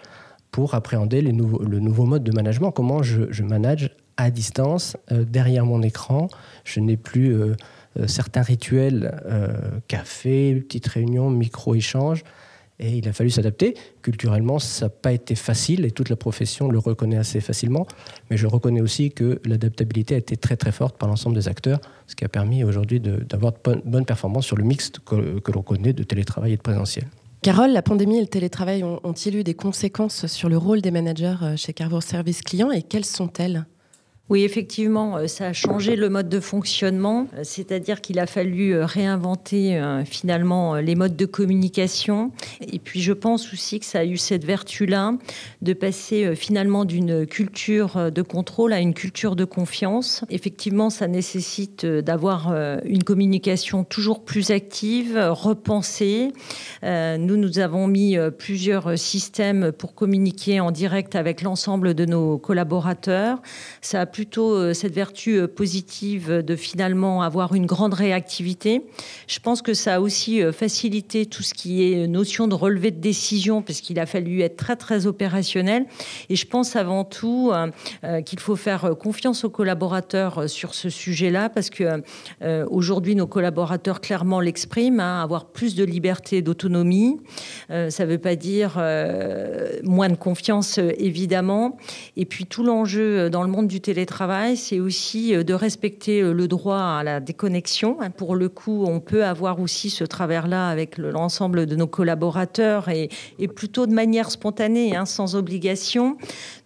pour 0.51 0.75
appréhender 0.75 1.21
le 1.21 1.33
nouveau 1.33 2.07
mode 2.07 2.25
de 2.25 2.33
management, 2.33 2.71
comment 2.71 3.03
je, 3.03 3.43
manage 3.43 3.91
à 4.17 4.31
distance, 4.31 4.97
euh, 5.13 5.25
derrière 5.25 5.67
mon 5.67 5.83
écran. 5.83 6.29
Je 6.65 6.81
n'ai 6.81 6.97
plus 6.97 7.37
certains 8.07 8.43
rituels, 8.43 9.21
café, 9.87 10.55
petite 10.55 10.87
réunion, 10.87 11.31
micro-échange. 11.31 12.25
Et 12.81 12.97
il 12.99 13.09
a 13.09 13.13
fallu 13.13 13.31
s'adapter. 13.31 13.75
Culturellement, 14.03 14.59
ça 14.59 14.87
n'a 14.87 14.91
pas 14.91 15.13
été 15.13 15.35
facile 15.35 15.85
et 15.85 15.91
toute 15.91 16.09
la 16.09 16.17
profession 16.17 16.69
le 16.69 16.79
reconnaît 16.79 17.17
assez 17.17 17.41
facilement. 17.41 17.87
Mais 18.31 18.37
je 18.37 18.47
reconnais 18.47 18.81
aussi 18.81 19.11
que 19.11 19.41
l'adaptabilité 19.45 20.15
a 20.15 20.19
été 20.19 20.37
très 20.37 20.57
très 20.57 20.73
forte 20.73 20.99
par 20.99 21.09
l'ensemble 21.09 21.37
des 21.37 21.49
acteurs, 21.49 21.81
ce 22.07 22.17
qui 22.17 22.25
a 22.25 22.29
permis 22.29 22.65
aujourd'hui 22.65 23.01
d'avoir 23.01 23.53
de, 23.53 23.81
bonnes 23.85 24.07
performances 24.07 24.47
sur 24.47 24.57
le 24.57 24.65
mix 24.65 24.91
que, 25.05 25.39
que 25.39 25.53
l'on 25.53 25.63
connaît 25.63 25.93
de 25.93 26.03
télétravail 26.03 26.55
et 26.55 26.57
de 26.57 26.63
présentiel. 26.63 27.05
Carole, 27.45 27.73
la 27.73 27.83
pandémie 27.83 28.17
et 28.17 28.23
le 28.23 28.27
télétravail 28.27 28.83
ont-ils 28.83 29.37
eu 29.37 29.45
des 29.45 29.53
conséquences 29.53 30.27
sur 30.27 30.49
le 30.49 30.57
rôle 30.57 30.81
des 30.81 30.91
managers 30.91 31.37
euh, 31.43 31.57
chez 31.57 31.75
Carrefour 31.75 32.03
Service 32.03 32.41
Client 32.41 32.71
et 32.71 32.83
quelles 32.83 33.05
sont-elles? 33.05 33.67
Oui, 34.31 34.43
effectivement, 34.43 35.19
euh, 35.19 35.27
ça 35.27 35.49
a 35.49 35.53
changé 35.53 35.97
le 35.97 36.09
mode 36.09 36.31
de 36.31 36.41
fonctionnement, 36.41 37.27
euh, 37.35 37.41
c'est-à-dire 37.43 38.01
qu'il 38.01 38.19
a 38.19 38.27
fallu 38.27 38.73
euh, 38.73 38.87
réinventer 38.87 39.79
finalement 40.07 40.77
les 40.77 40.95
modes 40.95 41.17
de 41.17 41.27
communication. 41.27 42.31
Et 42.61 42.79
puis 42.79 43.03
je 43.03 43.13
pense 43.13 43.53
aussi 43.53 43.81
que 43.81 43.87
ça 43.87 43.99
a 43.99 44.05
eu 44.05 44.17
cette 44.17 44.45
vertu-là 44.45 45.13
de 45.61 45.73
passer 45.75 46.35
finalement 46.37 46.85
d'une 46.85 47.27
culture 47.27 48.11
de 48.11 48.23
contrôle 48.23 48.73
à 48.73 48.81
une 48.81 48.95
culture 48.95 49.37
de 49.37 49.45
confiance. 49.45 50.25
Effectivement, 50.31 50.91
ça 50.91 51.07
nécessite 51.07 51.85
d'avoir 51.85 52.55
une 52.85 53.05
communication 53.05 53.85
toujours 53.85 54.25
plus 54.25 54.51
active, 54.51 55.19
repensée. 55.31 56.33
Nous, 56.83 57.37
nous 57.37 57.59
avons 57.59 57.87
mis 57.87 58.17
plusieurs 58.39 58.99
systèmes 58.99 59.73
pour 59.73 59.95
communiquer 59.95 60.61
en 60.61 60.71
direct 60.71 61.17
avec 61.17 61.43
l'ensemble 61.43 61.95
de 61.95 62.05
nos 62.05 62.39
collaborateurs. 62.39 63.41
Ça 63.81 64.01
plutôt 64.15 64.73
cette 64.75 64.95
vertu 64.95 65.49
positive 65.49 66.31
de 66.31 66.55
finalement 66.55 67.23
avoir 67.23 67.55
une 67.55 67.67
grande 67.67 67.95
réactivité. 67.95 68.87
Je 69.27 69.41
pense 69.41 69.61
que 69.61 69.75
ça 69.75 69.97
a 69.97 70.01
aussi 70.01 70.41
facilité 70.53 71.27
tout 71.27 71.43
ce 71.43 71.53
qui 71.53 71.83
est 71.83 72.07
notion 72.07 72.47
de 72.47 72.55
relevé 72.55 72.93
de 72.93 73.01
décision, 73.01 73.61
parce 73.61 73.81
qu'il 73.81 73.99
a 73.99 74.07
fallu 74.07 74.43
être 74.43 74.57
très 74.57 74.77
très 74.77 75.07
opérationnel. 75.07 75.87
Et 76.29 76.37
je 76.37 76.47
pense 76.47 76.77
avant 76.77 77.03
tout 77.03 77.53
qu'il 78.25 78.39
faut 78.39 78.55
faire 78.55 78.95
confiance 78.97 79.43
aux 79.43 79.51
collaborateurs 79.51 80.49
sur 80.49 80.77
ce 80.77 80.91
sujet-là, 80.91 81.49
parce 81.49 81.69
que 81.69 82.01
aujourd'hui 82.71 83.17
nos 83.17 83.27
collaborateurs 83.27 84.01
clairement 84.01 84.39
l'expriment, 84.39 85.01
hein, 85.01 85.23
avoir 85.25 85.47
plus 85.47 85.75
de 85.75 85.83
liberté 85.83 86.37
et 86.37 86.43
d'autonomie. 86.43 87.19
ça 87.69 88.05
ne 88.05 88.07
veut 88.07 88.19
pas 88.19 88.37
dire 88.37 88.77
moins 89.83 90.09
de 90.09 90.17
confiance, 90.17 90.79
évidemment. 90.79 91.77
Et 92.17 92.27
puis 92.27 92.47
tout 92.47 92.63
l'enjeu 92.63 93.25
euh, 93.25 93.29
dans 93.29 93.43
le 93.43 93.49
monde 93.49 93.67
du 93.67 93.81
télétravail, 93.81 94.04
c'est 94.57 94.81
aussi 94.81 95.35
euh, 95.35 95.43
de 95.43 95.55
respecter 95.55 96.21
euh, 96.21 96.33
le 96.33 96.49
droit 96.49 96.79
à 96.79 97.03
la 97.03 97.21
déconnexion. 97.21 97.99
Pour 98.17 98.35
le 98.35 98.49
coup, 98.49 98.85
on 98.87 99.01
peut 99.01 99.25
avoir 99.25 99.61
aussi 99.61 99.91
ce 99.91 100.05
travers-là 100.05 100.69
avec 100.69 100.99
l'ensemble 100.99 101.67
de 101.67 101.77
nos 101.77 101.87
collaborateurs 101.87 102.89
et, 102.89 103.09
plutôt 103.55 103.87
de 103.87 103.93
manière 103.93 104.31
spontanée, 104.31 104.97
hein, 104.97 105.07
sans 105.07 105.37
obligation. 105.37 106.17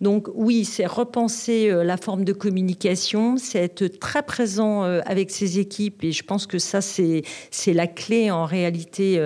Donc 0.00 0.28
oui, 0.34 0.64
c'est 0.64 0.86
repenser 0.86 1.70
la 1.70 1.96
forme 1.96 2.24
de 2.24 2.32
communication, 2.32 3.36
c'est 3.36 3.58
être 3.58 3.86
très 3.98 4.22
présent 4.22 4.82
avec 4.82 5.30
ses 5.30 5.58
équipes 5.58 6.04
et 6.04 6.12
je 6.12 6.22
pense 6.22 6.46
que 6.46 6.58
ça, 6.58 6.80
c'est 6.80 7.22
la 7.66 7.86
clé 7.86 8.30
en 8.30 8.44
réalité 8.44 9.20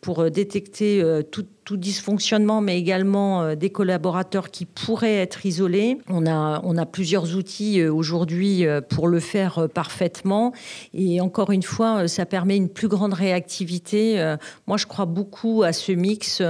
pour 0.00 0.30
détecter 0.30 1.02
toute 1.30 1.59
tout 1.64 1.76
dysfonctionnement, 1.76 2.60
mais 2.60 2.78
également 2.78 3.42
euh, 3.42 3.54
des 3.54 3.70
collaborateurs 3.70 4.50
qui 4.50 4.64
pourraient 4.64 5.16
être 5.16 5.46
isolés. 5.46 5.98
On 6.08 6.26
a, 6.26 6.60
on 6.64 6.76
a 6.76 6.86
plusieurs 6.86 7.36
outils 7.36 7.80
euh, 7.80 7.92
aujourd'hui 7.92 8.66
euh, 8.66 8.80
pour 8.80 9.08
le 9.08 9.20
faire 9.20 9.68
parfaitement. 9.72 10.52
Et 10.94 11.20
encore 11.20 11.50
une 11.50 11.62
fois, 11.62 12.08
ça 12.08 12.26
permet 12.26 12.56
une 12.56 12.68
plus 12.68 12.88
grande 12.88 13.12
réactivité. 13.12 14.34
Moi, 14.66 14.76
je 14.76 14.86
crois 14.86 15.06
beaucoup 15.06 15.62
à 15.62 15.72
ce 15.72 15.92
mix 15.92 16.40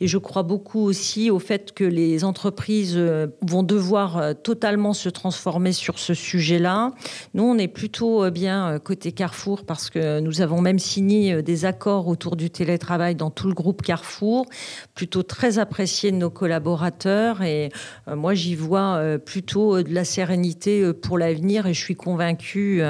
et 0.00 0.06
je 0.06 0.18
crois 0.18 0.42
beaucoup 0.42 0.80
aussi 0.80 1.30
au 1.30 1.38
fait 1.38 1.72
que 1.72 1.84
les 1.84 2.24
entreprises 2.24 2.98
vont 3.42 3.62
devoir 3.62 4.34
totalement 4.42 4.92
se 4.92 5.08
transformer 5.08 5.72
sur 5.72 5.98
ce 5.98 6.14
sujet-là. 6.14 6.92
Nous, 7.34 7.44
on 7.44 7.58
est 7.58 7.68
plutôt 7.68 8.30
bien 8.30 8.78
côté 8.78 9.12
Carrefour 9.12 9.64
parce 9.64 9.90
que 9.90 10.20
nous 10.20 10.40
avons 10.40 10.60
même 10.60 10.78
signé 10.78 11.42
des 11.42 11.64
accords 11.64 12.08
autour 12.08 12.36
du 12.36 12.50
télétravail 12.50 13.14
dans 13.14 13.30
tout 13.30 13.48
le 13.48 13.54
groupe 13.54 13.82
Carrefour 13.82 14.46
plutôt 14.94 15.22
très 15.22 15.58
apprécié 15.58 16.10
de 16.10 16.16
nos 16.16 16.30
collaborateurs. 16.30 17.42
Et 17.42 17.70
euh, 18.08 18.16
moi, 18.16 18.34
j'y 18.34 18.54
vois 18.54 18.96
euh, 18.96 19.18
plutôt 19.18 19.76
euh, 19.76 19.82
de 19.82 19.94
la 19.94 20.04
sérénité 20.04 20.92
pour 20.92 21.18
l'avenir 21.18 21.66
et 21.66 21.74
je 21.74 21.80
suis 21.80 21.96
convaincue 21.96 22.82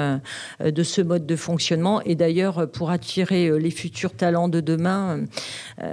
de 0.63 0.83
ce 0.83 1.01
mode 1.01 1.25
de 1.25 1.35
fonctionnement. 1.35 2.01
Et 2.03 2.15
d'ailleurs, 2.15 2.69
pour 2.69 2.89
attirer 2.89 3.59
les 3.59 3.71
futurs 3.71 4.13
talents 4.13 4.47
de 4.47 4.59
demain, 4.59 5.25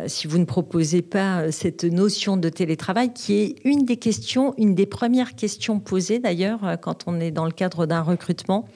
si 0.07 0.27
vous 0.27 0.39
ne 0.39 0.45
proposez 0.45 1.03
pas 1.03 1.51
cette 1.51 1.85
notion 1.85 2.37
de 2.37 2.49
télétravail, 2.49 3.13
qui 3.13 3.35
est 3.35 3.57
une 3.65 3.85
des 3.85 3.97
questions, 3.97 4.55
une 4.59 4.75
des 4.75 4.87
premières 4.87 5.35
questions 5.35 5.81
posées 5.81 6.19
d'ailleurs 6.19 6.77
quand 6.81 7.05
on 7.07 7.21
est 7.21 7.31
dans 7.31 7.45
le 7.45 7.53
cadre 7.53 7.87
d'un 7.87 8.03
recrutement. 8.03 8.69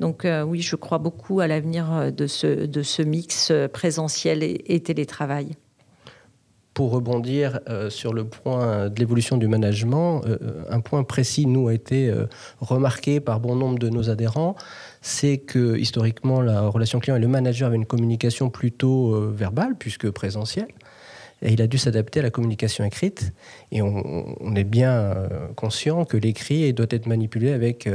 Donc 0.00 0.26
oui, 0.46 0.60
je 0.60 0.76
crois 0.76 0.98
beaucoup 0.98 1.40
à 1.40 1.46
l'avenir 1.46 2.12
de 2.12 2.26
ce, 2.26 2.66
de 2.66 2.82
ce 2.82 3.02
mix 3.02 3.52
présentiel 3.72 4.42
et 4.42 4.80
télétravail 4.80 5.56
pour 6.74 6.90
rebondir 6.90 7.60
euh, 7.68 7.88
sur 7.88 8.12
le 8.12 8.24
point 8.24 8.88
de 8.88 8.98
l'évolution 8.98 9.36
du 9.36 9.46
management, 9.46 10.22
euh, 10.26 10.64
un 10.68 10.80
point 10.80 11.04
précis 11.04 11.46
nous 11.46 11.68
a 11.68 11.74
été 11.74 12.10
euh, 12.10 12.26
remarqué 12.60 13.20
par 13.20 13.38
bon 13.38 13.54
nombre 13.54 13.78
de 13.78 13.88
nos 13.88 14.10
adhérents, 14.10 14.56
c'est 15.00 15.38
que 15.38 15.76
historiquement 15.76 16.40
la 16.40 16.62
relation 16.62 16.98
client 16.98 17.16
et 17.16 17.20
le 17.20 17.28
manager 17.28 17.68
avaient 17.68 17.76
une 17.76 17.86
communication 17.86 18.50
plutôt 18.50 19.30
verbale 19.30 19.76
puisque 19.78 20.10
présentielle. 20.10 20.68
Et 21.42 21.52
il 21.52 21.60
a 21.60 21.66
dû 21.66 21.76
s'adapter 21.76 22.20
à 22.20 22.22
la 22.22 22.30
communication 22.30 22.84
écrite. 22.84 23.32
Et 23.70 23.82
on, 23.82 24.34
on 24.40 24.54
est 24.54 24.64
bien 24.64 25.14
conscient 25.56 26.06
que 26.06 26.16
l'écrit 26.16 26.72
doit 26.72 26.86
être 26.88 27.06
manipulé 27.06 27.52
avec 27.52 27.86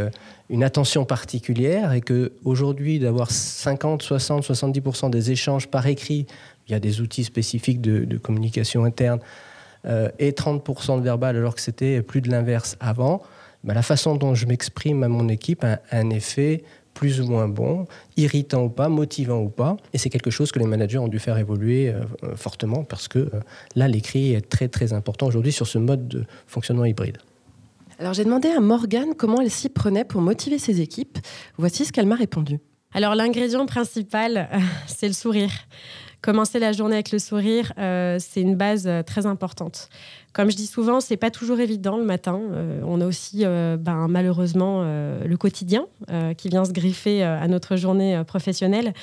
une 0.50 0.64
attention 0.64 1.04
particulière 1.04 1.94
et 1.94 2.02
que 2.02 2.34
aujourd'hui 2.46 3.00
d'avoir 3.00 3.32
50, 3.32 4.04
60, 4.04 4.44
70% 4.44 5.10
des 5.10 5.32
échanges 5.32 5.68
par 5.68 5.88
écrit 5.88 6.28
il 6.70 6.74
y 6.74 6.76
a 6.76 6.80
des 6.80 7.02
outils 7.02 7.24
spécifiques 7.24 7.82
de, 7.82 8.18
communication 8.18 8.86
interne, 8.86 9.20
euh, 9.86 10.10
et 10.20 10.32
30% 10.32 11.00
de 11.00 11.04
verbal 11.04 11.38
alors 11.38 11.56
que 11.56 11.62
c'était 11.62 12.02
plus 12.02 12.22
de 12.22 12.30
l'inverse 12.30 12.78
avant, 12.80 13.22
ben, 13.64 13.74
la 13.74 13.82
façon 13.82 14.16
dont 14.16 14.36
je 14.36 14.46
m'exprime 14.46 15.04
à 15.04 15.08
mon 15.08 15.30
équipe 15.30 15.64
a 15.64 15.80
un 15.92 16.10
effet 16.10 16.64
plus 16.94 17.22
ou 17.22 17.28
moins 17.28 17.48
bon, 17.48 17.86
irritant 18.18 18.64
ou 18.64 18.70
pas, 18.70 18.90
motivant 18.90 19.40
ou 19.40 19.50
pas. 19.50 19.78
Et 19.94 19.98
c'est 19.98 20.10
quelque 20.10 20.32
chose 20.32 20.52
que 20.52 20.60
les 20.60 20.66
managers 20.66 20.98
ont 20.98 21.08
dû 21.08 21.20
faire 21.20 21.38
évoluer 21.38 21.90
euh, 21.90 22.02
euh, 22.24 22.36
fortement 22.36 22.84
parce 22.84 23.08
que 23.08 23.32
là, 23.76 23.88
l'écrit 23.88 24.34
est 24.34 24.50
très 24.50 24.68
très 24.68 24.92
important 24.92 25.28
aujourd'hui 25.28 25.54
sur 25.54 25.66
ce 25.66 25.78
mode 25.78 26.08
de 26.08 26.26
fonctionnement 26.46 26.86
hybride. 26.86 27.18
Alors 28.00 28.14
j'ai 28.14 28.24
demandé 28.24 28.50
à 28.50 28.60
Morgane 28.60 29.14
comment 29.18 29.42
elle 29.42 29.52
s'y 29.52 29.70
prenait 29.70 30.06
pour 30.06 30.22
motiver 30.22 30.58
ses 30.58 30.82
équipes. 30.82 31.20
Voici 31.58 31.86
ce 31.86 31.92
qu'elle 31.92 32.06
m'a 32.06 32.16
répondu. 32.16 32.60
Alors 32.94 33.14
l'ingrédient 33.16 33.66
principal, 33.66 34.50
c'est 34.88 35.08
le 35.08 35.14
sourire. 35.14 35.52
Commencer 36.22 36.60
la 36.60 36.74
journée 36.74 36.96
avec 36.96 37.14
le 37.14 37.20
sourire, 37.20 37.72
euh, 37.78 38.18
c'est 38.20 38.42
une 38.42 38.56
base 38.56 38.88
euh, 38.88 39.04
très 39.04 39.26
importante. 39.26 39.88
Comme 40.34 40.52
je 40.52 40.58
dis 40.58 40.68
souvent, 40.68 41.00
c'est 41.00 41.16
pas 41.16 41.32
toujours 41.32 41.62
évident 41.62 41.98
le 41.98 42.04
matin. 42.04 42.42
Euh, 42.52 42.82
on 42.86 43.00
a 43.00 43.06
aussi, 43.06 43.46
ben, 43.46 44.08
malheureusement, 44.10 44.84
le 44.84 45.38
quotidien 45.38 45.88
qui 46.38 46.50
vient 46.50 46.66
se 46.66 46.72
griffer 46.72 47.24
à 47.24 47.48
notre 47.48 47.76
journée 47.78 48.22
professionnelle. 48.28 48.94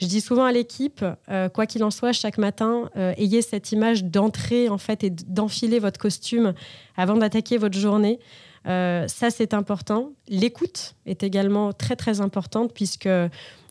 Je 0.00 0.06
dis 0.06 0.20
souvent 0.20 0.44
à 0.44 0.52
l'équipe, 0.52 1.04
quoi 1.52 1.66
qu'il 1.66 1.82
en 1.82 1.90
soit, 1.90 2.12
chaque 2.12 2.38
matin, 2.38 2.90
ayez 2.94 3.42
cette 3.42 3.72
image 3.72 4.04
d'entrer 4.04 4.68
en 4.68 4.78
fait 4.78 5.02
et 5.02 5.10
d'enfiler 5.10 5.80
votre 5.80 5.98
costume 5.98 6.54
avant 6.96 7.16
d'attaquer 7.16 7.58
votre 7.58 7.76
journée. 7.76 8.20
Euh, 8.66 9.06
ça, 9.08 9.30
c'est 9.30 9.54
important. 9.54 10.12
L'écoute 10.28 10.94
est 11.06 11.22
également 11.22 11.72
très, 11.72 11.96
très 11.96 12.20
importante 12.20 12.72
puisque 12.74 13.08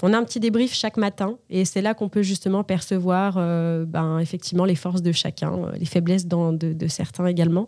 on 0.02 0.14
a 0.14 0.18
un 0.18 0.24
petit 0.24 0.40
débrief 0.40 0.74
chaque 0.74 0.98
matin 0.98 1.38
et 1.50 1.66
c'est 1.66 1.82
là 1.82 1.94
qu'on 1.94 2.10
peut 2.10 2.22
justement 2.22 2.64
percevoir 2.64 3.36
euh, 3.38 3.86
ben, 3.86 4.20
effectivement 4.20 4.66
les 4.66 4.76
forces 4.76 5.02
de 5.02 5.12
chacun, 5.12 5.54
euh, 5.54 5.72
les 5.78 5.86
faiblesses 5.86 6.28
de, 6.28 6.88
certains 6.88 7.28
également. 7.28 7.68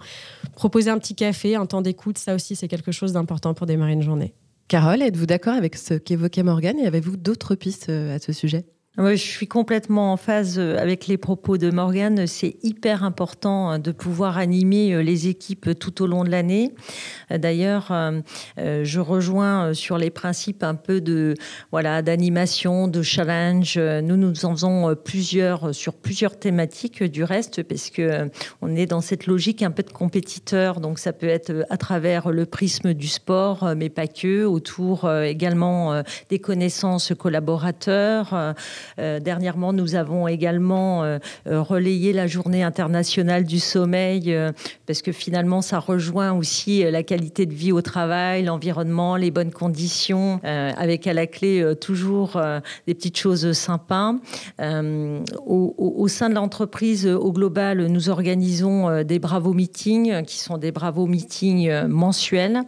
Proposer 0.55 0.89
un 0.89 0.97
petit 0.97 1.15
café, 1.15 1.55
un 1.55 1.65
temps 1.65 1.81
d'écoute, 1.81 2.17
ça 2.17 2.35
aussi, 2.35 2.55
c'est 2.55 2.67
quelque 2.67 2.91
chose 2.91 3.13
d'important 3.13 3.53
pour 3.53 3.67
démarrer 3.67 3.93
une 3.93 4.03
journée. 4.03 4.33
Carole, 4.67 5.01
êtes-vous 5.01 5.25
d'accord 5.25 5.55
avec 5.55 5.75
ce 5.75 5.95
qu'évoquait 5.95 6.43
Morgane 6.43 6.77
et 6.77 6.85
avez-vous 6.85 7.17
d'autres 7.17 7.55
pistes 7.55 7.89
à 7.89 8.19
ce 8.19 8.31
sujet? 8.31 8.65
Je 8.99 9.15
suis 9.15 9.47
complètement 9.47 10.11
en 10.11 10.17
phase 10.17 10.59
euh, 10.59 10.77
avec 10.77 11.07
les 11.07 11.17
propos 11.17 11.57
de 11.57 11.71
Morgane. 11.71 12.27
C'est 12.27 12.57
hyper 12.63 13.03
important 13.03 13.71
euh, 13.71 13.77
de 13.77 13.91
pouvoir 13.91 14.37
animer 14.37 14.93
euh, 14.93 15.01
les 15.01 15.29
équipes 15.29 15.77
tout 15.79 16.01
au 16.03 16.07
long 16.07 16.23
de 16.23 16.29
l'année. 16.29 16.73
D'ailleurs, 17.29 17.93
je 18.57 18.99
rejoins 18.99 19.73
sur 19.73 19.97
les 19.97 20.09
principes 20.09 20.63
un 20.63 20.75
peu 20.75 20.99
de 20.99 21.35
voilà 21.71 22.01
d'animation, 22.01 22.87
de 22.87 23.01
challenge. 23.03 23.77
Nous, 23.77 24.17
nous 24.17 24.45
en 24.45 24.51
faisons 24.51 24.95
plusieurs 24.95 25.73
sur 25.75 25.93
plusieurs 25.93 26.37
thématiques 26.37 27.03
du 27.03 27.23
reste, 27.23 27.61
parce 27.63 27.89
que 27.91 28.29
on 28.61 28.75
est 28.75 28.87
dans 28.87 29.01
cette 29.01 29.27
logique 29.27 29.61
un 29.61 29.71
peu 29.71 29.83
de 29.83 29.91
compétiteur. 29.91 30.79
Donc, 30.79 30.97
ça 30.97 31.13
peut 31.13 31.27
être 31.27 31.65
à 31.69 31.77
travers 31.77 32.31
le 32.31 32.45
prisme 32.45 32.93
du 32.93 33.07
sport, 33.07 33.73
mais 33.77 33.89
pas 33.89 34.07
que, 34.07 34.43
autour 34.43 35.11
également 35.21 36.01
des 36.29 36.39
connaissances 36.39 37.13
collaborateurs. 37.17 38.55
Euh, 38.97 39.19
dernièrement, 39.19 39.73
nous 39.73 39.95
avons 39.95 40.27
également 40.27 41.03
euh, 41.03 41.19
euh, 41.47 41.61
relayé 41.61 42.13
la 42.13 42.27
journée 42.27 42.63
internationale 42.63 43.43
du 43.43 43.59
sommeil, 43.59 44.35
parce 44.85 45.01
que 45.01 45.11
finalement, 45.11 45.61
ça 45.61 45.79
rejoint 45.79 46.33
aussi 46.33 46.83
la 46.83 47.03
qualité 47.03 47.45
de 47.45 47.53
vie 47.53 47.71
au 47.71 47.81
travail, 47.81 48.43
l'environnement, 48.43 49.15
les 49.15 49.31
bonnes 49.31 49.51
conditions, 49.51 50.39
avec 50.43 51.07
à 51.07 51.13
la 51.13 51.27
clé 51.27 51.73
toujours 51.79 52.39
des 52.87 52.93
petites 52.93 53.17
choses 53.17 53.51
sympas. 53.53 54.13
Au, 54.59 56.07
sein 56.07 56.29
de 56.29 56.35
l'entreprise, 56.35 57.07
au 57.07 57.31
global, 57.31 57.85
nous 57.87 58.09
organisons 58.09 59.03
des 59.03 59.19
Bravo 59.19 59.53
Meetings, 59.53 60.23
qui 60.23 60.39
sont 60.39 60.57
des 60.57 60.71
Bravo 60.71 61.05
Meetings 61.05 61.87
mensuels, 61.87 62.61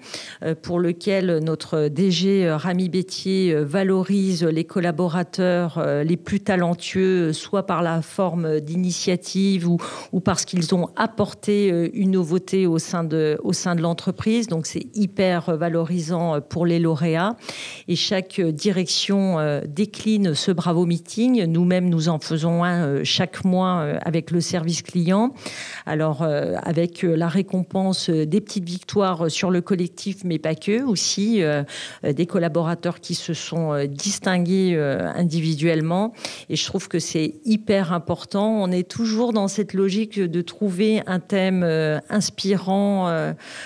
pour 0.61 0.79
lesquels 0.79 1.39
notre 1.43 1.87
DG 1.87 2.51
Rami 2.51 2.89
Bétier 2.89 3.55
valorise 3.55 4.43
les 4.43 4.63
collaborateurs, 4.63 5.83
plus 6.17 6.39
talentueux, 6.39 7.33
soit 7.33 7.65
par 7.65 7.81
la 7.81 8.01
forme 8.01 8.59
d'initiative 8.59 9.67
ou, 9.67 10.19
parce 10.19 10.45
qu'ils 10.45 10.73
ont 10.75 10.89
apporté 10.95 11.69
une 11.93 12.11
nouveauté 12.11 12.67
au 12.67 12.79
sein 12.79 13.03
de, 13.03 13.37
au 13.43 13.53
sein 13.53 13.75
de 13.75 13.81
l'entreprise. 13.81 14.47
Donc 14.47 14.65
c'est 14.65 14.87
hyper 14.93 15.55
valorisant 15.57 16.41
pour 16.41 16.65
les 16.65 16.79
lauréats. 16.79 17.35
Et 17.87 17.95
chaque 17.95 18.39
direction 18.39 19.61
décline 19.67 20.33
ce 20.33 20.51
Bravo 20.51 20.85
Meeting. 20.85 21.45
Nous-mêmes, 21.45 21.89
nous 21.89 22.09
en 22.09 22.19
faisons 22.19 22.63
un 22.63 23.03
chaque 23.03 23.43
mois 23.45 23.85
avec 24.03 24.31
le 24.31 24.41
service 24.41 24.81
client. 24.81 25.33
Alors 25.85 26.23
avec 26.23 27.03
la 27.03 27.27
récompense 27.27 28.09
des 28.09 28.41
petites 28.41 28.67
victoires 28.67 29.29
sur 29.29 29.51
le 29.51 29.61
collectif, 29.61 30.23
mais 30.23 30.39
pas 30.39 30.55
que, 30.55 30.83
aussi 30.83 31.41
des 32.03 32.25
collaborateurs 32.25 32.99
qui 32.99 33.15
se 33.15 33.33
sont 33.33 33.73
euh, 33.73 33.85
distingués 33.85 34.73
euh, 34.75 35.11
Et 36.49 36.55
je 36.55 36.65
trouve 36.65 36.87
que 36.87 36.99
c'est 36.99 37.35
hyper 37.45 37.93
important. 37.93 38.61
On 38.61 38.71
est 38.71 38.89
toujours 38.89 39.33
dans 39.33 39.47
cette 39.47 39.73
logique 39.73 40.19
de 40.19 40.41
trouver 40.41 41.01
un 41.07 41.19
thème 41.19 41.63
euh, 41.63 41.99
inspirant 42.09 42.81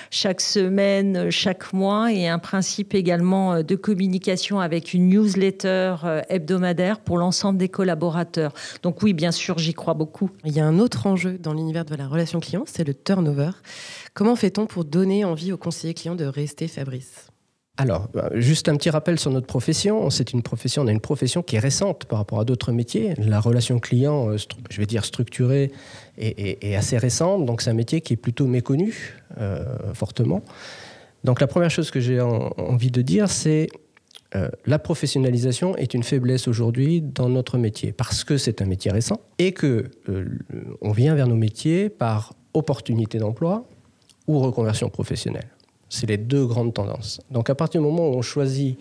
chaque 0.09 0.41
semaine, 0.41 1.29
chaque 1.29 1.73
mois, 1.73 2.11
et 2.11 2.27
un 2.27 2.39
principe 2.39 2.93
également 2.93 3.61
de 3.63 3.75
communication 3.75 4.59
avec 4.59 4.93
une 4.93 5.09
newsletter 5.09 5.95
hebdomadaire 6.29 6.99
pour 6.99 7.17
l'ensemble 7.17 7.57
des 7.57 7.69
collaborateurs. 7.69 8.53
Donc 8.83 9.01
oui, 9.03 9.13
bien 9.13 9.31
sûr, 9.31 9.57
j'y 9.57 9.73
crois 9.73 9.93
beaucoup. 9.93 10.29
Il 10.45 10.53
y 10.53 10.59
a 10.59 10.65
un 10.65 10.79
autre 10.79 11.07
enjeu 11.07 11.37
dans 11.37 11.53
l'univers 11.53 11.85
de 11.85 11.95
la 11.95 12.07
relation 12.07 12.39
client, 12.39 12.63
c'est 12.65 12.85
le 12.85 12.93
turnover. 12.93 13.51
Comment 14.13 14.35
fait-on 14.35 14.65
pour 14.65 14.85
donner 14.85 15.25
envie 15.25 15.51
aux 15.51 15.57
conseillers 15.57 15.93
clients 15.93 16.15
de 16.15 16.25
rester 16.25 16.67
Fabrice? 16.67 17.34
Alors, 17.77 18.07
bah, 18.13 18.29
juste 18.33 18.69
un 18.69 18.77
petit 18.77 18.89
rappel 18.89 19.19
sur 19.19 19.31
notre 19.31 19.47
profession. 19.47 20.09
C'est 20.09 20.31
une 20.31 20.41
profession, 20.41 20.83
on 20.83 20.87
a 20.87 20.91
une 20.91 21.01
profession 21.01 21.43
qui 21.43 21.57
est 21.57 21.59
récente 21.59 22.05
par 22.05 22.19
rapport 22.19 22.39
à 22.39 22.45
d'autres 22.45 22.71
métiers. 22.71 23.13
La 23.17 23.39
relation 23.41 23.79
client, 23.79 24.29
euh, 24.29 24.37
je 24.69 24.77
vais 24.77 24.85
dire 24.85 25.03
structurée, 25.03 25.71
est, 26.17 26.75
assez 26.75 26.97
récente. 26.97 27.45
Donc, 27.45 27.61
c'est 27.61 27.69
un 27.69 27.73
métier 27.75 27.99
qui 27.99 28.13
est 28.13 28.17
plutôt 28.17 28.47
méconnu, 28.47 29.17
euh, 29.39 29.65
fortement. 29.93 30.41
Donc, 31.25 31.41
la 31.41 31.47
première 31.47 31.69
chose 31.69 31.91
que 31.91 31.99
j'ai 31.99 32.21
envie 32.21 32.91
de 32.91 33.01
dire, 33.01 33.29
c'est 33.29 33.67
euh, 34.35 34.47
la 34.65 34.79
professionnalisation 34.79 35.75
est 35.75 35.93
une 35.93 36.03
faiblesse 36.03 36.47
aujourd'hui 36.47 37.01
dans 37.01 37.27
notre 37.27 37.57
métier 37.57 37.91
parce 37.91 38.23
que 38.23 38.37
c'est 38.37 38.61
un 38.61 38.65
métier 38.65 38.91
récent 38.91 39.19
et 39.37 39.51
que 39.51 39.91
on 40.81 40.91
vient 40.91 41.15
vers 41.15 41.27
nos 41.27 41.35
métiers 41.35 41.89
par 41.89 42.33
opportunité 42.53 43.17
d'emploi 43.17 43.67
ou 44.27 44.39
reconversion 44.39 44.89
professionnelle. 44.89 45.54
C'est 45.95 46.07
les 46.07 46.17
deux 46.17 46.45
grandes 46.45 46.73
tendances. 46.73 47.21
Donc 47.31 47.49
à 47.49 47.55
partir 47.55 47.81
du 47.81 47.87
moment 47.87 48.09
où 48.09 48.13
on 48.15 48.21
choisit 48.21 48.77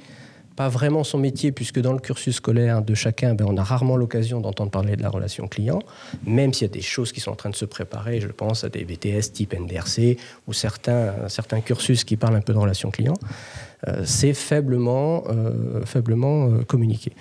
pas 0.56 0.68
vraiment 0.68 1.02
son 1.02 1.18
métier, 1.18 1.52
puisque 1.52 1.80
dans 1.80 1.92
le 1.92 1.98
cursus 1.98 2.36
scolaire 2.36 2.82
de 2.82 2.94
chacun, 2.94 3.34
ben, 3.34 3.46
on 3.48 3.56
a 3.56 3.62
rarement 3.62 3.96
l'occasion 3.96 4.40
d'entendre 4.40 4.70
parler 4.70 4.96
de 4.96 5.02
la 5.02 5.08
relation 5.08 5.48
client, 5.48 5.80
même 6.26 6.52
s'il 6.52 6.68
y 6.68 6.70
a 6.70 6.72
des 6.72 6.80
choses 6.80 7.12
qui 7.12 7.20
sont 7.20 7.32
en 7.32 7.36
train 7.36 7.50
de 7.50 7.56
se 7.56 7.64
préparer, 7.64 8.20
je 8.20 8.28
pense 8.28 8.62
à 8.62 8.68
des 8.68 8.84
BTS 8.84 9.32
type 9.32 9.54
NDRC 9.58 10.16
ou 10.46 10.52
certains, 10.52 11.28
certains 11.28 11.60
cursus 11.60 12.04
qui 12.04 12.16
parlent 12.16 12.36
un 12.36 12.40
peu 12.40 12.52
de 12.52 12.58
relation 12.58 12.90
client, 12.90 13.14
euh, 13.88 14.02
c'est 14.04 14.34
faiblement, 14.34 15.24
euh, 15.28 15.84
faiblement 15.84 16.46
euh, 16.46 16.62
communiqué. 16.62 17.12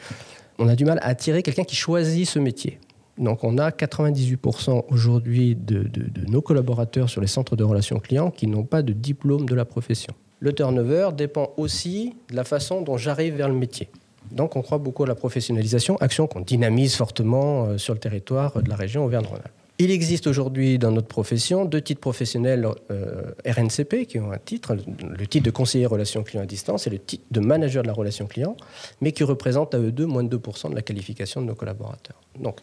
On 0.60 0.68
a 0.68 0.76
du 0.76 0.86
mal 0.86 1.00
à 1.00 1.08
attirer 1.08 1.42
quelqu'un 1.42 1.64
qui 1.64 1.76
choisit 1.76 2.28
ce 2.28 2.40
métier. 2.40 2.80
Donc 3.18 3.44
on 3.44 3.58
a 3.58 3.70
98% 3.70 4.86
aujourd'hui 4.90 5.56
de, 5.56 5.86
nos 6.28 6.42
collaborateurs 6.42 7.10
sur 7.10 7.22
les 7.22 7.28
centres 7.28 7.56
de 7.56 7.64
relations 7.64 8.00
clients 8.00 8.32
qui 8.32 8.48
n'ont 8.48 8.64
pas 8.64 8.82
de 8.82 8.94
diplôme 8.94 9.46
de 9.46 9.56
la 9.56 9.66
profession. 9.66 10.14
Le 10.40 10.52
turnover 10.54 11.10
dépend 11.16 11.52
aussi 11.58 12.16
de 12.30 12.36
la 12.36 12.44
façon 12.44 12.82
dont 12.82 12.98
j'arrive 12.98 13.36
vers 13.36 13.48
le 13.48 13.56
métier. 13.56 13.90
Donc 14.32 14.56
on 14.56 14.62
croit 14.62 14.80
beaucoup 14.80 15.04
à 15.04 15.08
la 15.08 15.16
professionnalisation, 15.16 15.96
action 15.98 16.28
qu'on 16.28 16.42
dynamise 16.42 16.96
fortement 16.96 17.66
euh, 17.66 17.78
sur 17.78 17.94
le 17.94 18.00
territoire 18.00 18.62
de 18.62 18.70
la 18.70 18.76
région 18.76 19.06
Auvergne-Rhône-Alpes. 19.06 19.52
Il 19.80 19.92
existe 19.92 20.28
aujourd'hui 20.28 20.78
dans 20.78 20.92
notre 20.92 21.08
profession 21.08 21.66
deux 21.66 21.82
titres 21.82 22.02
professionnels 22.02 22.68
euh, 22.92 23.32
RNCP 23.46 24.06
qui 24.08 24.20
ont 24.20 24.32
un 24.32 24.38
titre, 24.38 24.76
le 24.76 25.28
titre 25.28 25.46
de 25.46 25.52
conseiller 25.52 25.86
relations 25.86 26.24
clients 26.24 26.44
à 26.44 26.46
distance 26.46 26.88
et 26.88 26.90
le 26.90 27.00
titre 27.00 27.24
de 27.32 27.40
manager 27.40 27.82
de 27.84 27.88
la 27.88 27.94
relation 27.94 28.28
client, 28.28 28.56
mais 29.02 29.12
qui 29.12 29.24
représentent 29.24 29.74
à 29.74 29.80
eux 29.80 29.92
deux 29.92 30.06
moins 30.06 30.24
de 30.24 30.38
2% 30.38 30.70
de 30.70 30.76
la 30.76 30.82
qualification 30.82 31.42
de 31.42 31.48
nos 31.48 31.56
collaborateurs. 31.56 32.22
Donc 32.40 32.60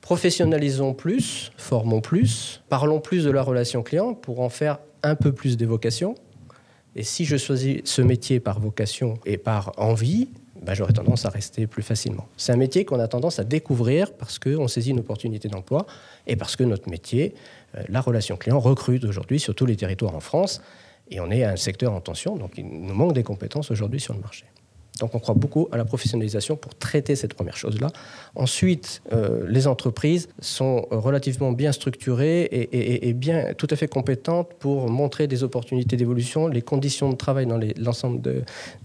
Professionnalisons 0.00 0.94
plus, 0.94 1.52
formons 1.56 2.00
plus, 2.00 2.62
parlons 2.68 3.00
plus 3.00 3.24
de 3.24 3.30
la 3.30 3.42
relation 3.42 3.82
client 3.82 4.14
pour 4.14 4.40
en 4.40 4.48
faire 4.48 4.78
un 5.02 5.14
peu 5.14 5.32
plus 5.32 5.56
d'évocation. 5.56 6.14
Et 6.96 7.02
si 7.02 7.24
je 7.24 7.36
choisis 7.36 7.82
ce 7.84 8.02
métier 8.02 8.40
par 8.40 8.60
vocation 8.60 9.18
et 9.24 9.36
par 9.36 9.72
envie, 9.78 10.28
ben 10.60 10.74
j'aurais 10.74 10.92
tendance 10.92 11.24
à 11.24 11.30
rester 11.30 11.66
plus 11.66 11.82
facilement. 11.82 12.26
C'est 12.36 12.52
un 12.52 12.56
métier 12.56 12.84
qu'on 12.84 12.98
a 12.98 13.08
tendance 13.08 13.38
à 13.38 13.44
découvrir 13.44 14.12
parce 14.12 14.38
qu'on 14.38 14.68
saisit 14.68 14.90
une 14.90 15.00
opportunité 15.00 15.48
d'emploi 15.48 15.86
et 16.26 16.36
parce 16.36 16.56
que 16.56 16.64
notre 16.64 16.90
métier, 16.90 17.34
euh, 17.76 17.82
la 17.88 18.00
relation 18.00 18.36
client, 18.36 18.58
recrute 18.58 19.04
aujourd'hui 19.04 19.40
sur 19.40 19.54
tous 19.54 19.66
les 19.66 19.76
territoires 19.76 20.14
en 20.14 20.20
France. 20.20 20.60
Et 21.10 21.20
on 21.20 21.30
est 21.30 21.44
un 21.44 21.56
secteur 21.56 21.92
en 21.92 22.00
tension, 22.00 22.36
donc 22.36 22.52
il 22.56 22.66
nous 22.66 22.94
manque 22.94 23.14
des 23.14 23.24
compétences 23.24 23.70
aujourd'hui 23.70 24.00
sur 24.00 24.14
le 24.14 24.20
marché. 24.20 24.44
Donc 25.00 25.14
on 25.14 25.18
croit 25.18 25.34
beaucoup 25.34 25.68
à 25.72 25.76
la 25.76 25.84
professionnalisation 25.84 26.56
pour 26.56 26.74
traiter 26.74 27.16
cette 27.16 27.34
première 27.34 27.56
chose-là. 27.56 27.88
Ensuite, 28.36 29.02
euh, 29.12 29.46
les 29.48 29.66
entreprises 29.66 30.28
sont 30.40 30.86
relativement 30.90 31.52
bien 31.52 31.72
structurées 31.72 32.48
et, 32.52 33.12
bien 33.14 33.54
tout 33.54 33.66
à 33.70 33.76
fait 33.76 33.88
compétentes 33.88 34.54
pour 34.58 34.88
montrer 34.88 35.26
des 35.26 35.42
opportunités 35.42 35.96
d'évolution. 35.96 36.46
Les 36.46 36.62
conditions 36.62 37.10
de 37.10 37.16
travail 37.16 37.46
dans 37.46 37.58
l'ensemble 37.78 38.20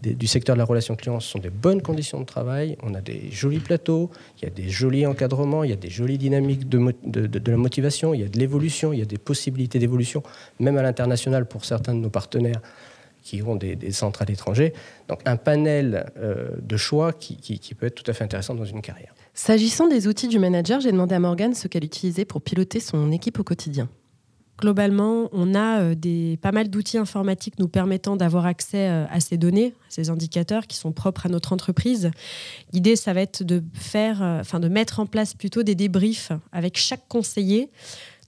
du 0.02 0.28
secteur 0.28 0.56
de 0.56 0.60
la 0.60 0.66
relation 0.66 0.96
client 0.96 1.20
sont 1.20 1.40
des 1.40 1.50
bonnes 1.50 1.82
conditions 1.82 2.20
de 2.20 2.26
travail. 2.26 2.78
On 2.82 2.94
a 2.96 3.02
des 3.02 3.30
jolis 3.32 3.60
plateaux, 3.60 4.10
il 4.38 4.46
y 4.46 4.48
a 4.48 4.52
des 4.52 4.70
jolis 4.70 5.06
encadrements, 5.06 5.64
il 5.64 5.70
y 5.70 5.74
a 5.74 5.78
des 5.78 5.90
jolies 5.90 6.18
dynamiques 6.18 6.68
de, 6.70 6.94
de 7.06 7.52
la 7.52 7.58
motivation, 7.58 8.14
il 8.14 8.22
y 8.22 8.24
a 8.24 8.30
de 8.30 8.40
l'évolution, 8.40 8.94
il 8.94 9.00
y 9.00 9.02
a 9.02 9.06
des 9.06 9.18
possibilités 9.18 9.80
d'évolution, 9.80 10.24
même 10.60 10.78
à 10.78 10.82
l'international 10.82 11.46
pour 11.46 11.66
certains 11.66 11.94
de 11.94 12.00
nos 12.00 12.10
partenaires 12.10 12.62
qui 13.26 13.42
ont 13.42 13.56
des, 13.56 13.92
centres 13.92 14.22
à 14.22 14.26
l'étranger. 14.26 14.72
Donc 15.10 15.20
un 15.26 15.36
panel 15.36 16.12
euh, 16.18 16.52
de 16.62 16.78
choix 16.78 17.12
qui, 17.12 17.60
peut 17.78 17.88
être 17.88 17.96
tout 17.96 18.10
à 18.10 18.14
fait 18.14 18.24
intéressant 18.24 18.54
dans 18.54 18.66
une 18.66 18.82
carrière. 18.82 19.14
S'agissant 19.34 19.88
des 19.88 20.08
outils 20.08 20.28
du 20.28 20.38
manager, 20.40 20.80
j'ai 20.80 20.92
demandé 20.92 21.16
à 21.16 21.20
Morgane 21.20 21.56
ce 21.56 21.68
qu'elle 21.68 21.84
utilisait 21.84 22.24
pour 22.24 22.42
piloter 22.42 22.80
son 22.80 23.12
équipe 23.12 23.40
au 23.40 23.44
quotidien. 23.44 23.90
Globalement, 24.62 25.28
on 25.34 25.54
a 25.56 25.82
euh, 25.82 25.96
des, 25.96 26.38
pas 26.42 26.54
mal 26.54 26.70
d'outils 26.70 27.00
informatiques 27.00 27.60
nous 27.60 27.68
permettant 27.68 28.16
d'avoir 28.16 28.46
accès 28.46 28.90
euh, 28.90 29.06
à 29.10 29.20
ces 29.20 29.38
données, 29.38 29.74
ces 29.90 30.12
indicateurs 30.12 30.68
qui 30.68 30.78
sont 30.78 30.94
propres 30.94 31.26
à 31.26 31.30
notre 31.30 31.52
entreprise. 31.52 32.12
L'idée, 32.74 32.96
ça 32.96 33.12
va 33.12 33.22
être 33.22 33.44
de 33.44 33.64
faire, 33.74 34.22
enfin 34.22 34.60
de 34.60 34.70
mettre 34.70 35.00
en 35.00 35.08
place 35.08 35.34
plutôt 35.34 35.64
des 35.64 35.76
débriefs 35.76 36.32
avec 36.54 36.78
chaque 36.78 37.06
conseiller 37.10 37.70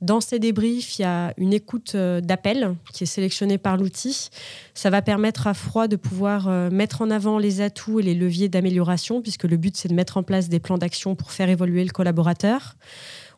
dans 0.01 0.21
ces 0.21 0.37
débriefs, 0.37 0.99
il 0.99 1.01
y 1.01 1.05
a 1.05 1.33
une 1.37 1.53
écoute 1.53 1.93
euh, 1.95 2.21
d'appel 2.21 2.75
qui 2.93 3.03
est 3.03 3.07
sélectionnée 3.07 3.57
par 3.57 3.77
l'outil. 3.77 4.29
Ça 4.75 4.89
va 4.89 5.01
permettre 5.01 5.47
à 5.47 5.55
Froid 5.55 5.87
de 5.87 5.95
pouvoir 5.95 6.47
euh, 6.47 6.69
mettre 6.69 7.01
en 7.01 7.09
avant 7.09 7.39
les 7.39 7.61
atouts 7.61 7.99
et 7.99 8.03
les 8.03 8.13
leviers 8.13 8.47
d'amélioration, 8.47 9.21
puisque 9.21 9.45
le 9.45 9.57
but, 9.57 9.75
c'est 9.75 9.87
de 9.87 9.95
mettre 9.95 10.17
en 10.17 10.23
place 10.23 10.49
des 10.49 10.59
plans 10.59 10.77
d'action 10.77 11.15
pour 11.15 11.31
faire 11.31 11.49
évoluer 11.49 11.83
le 11.83 11.89
collaborateur. 11.89 12.75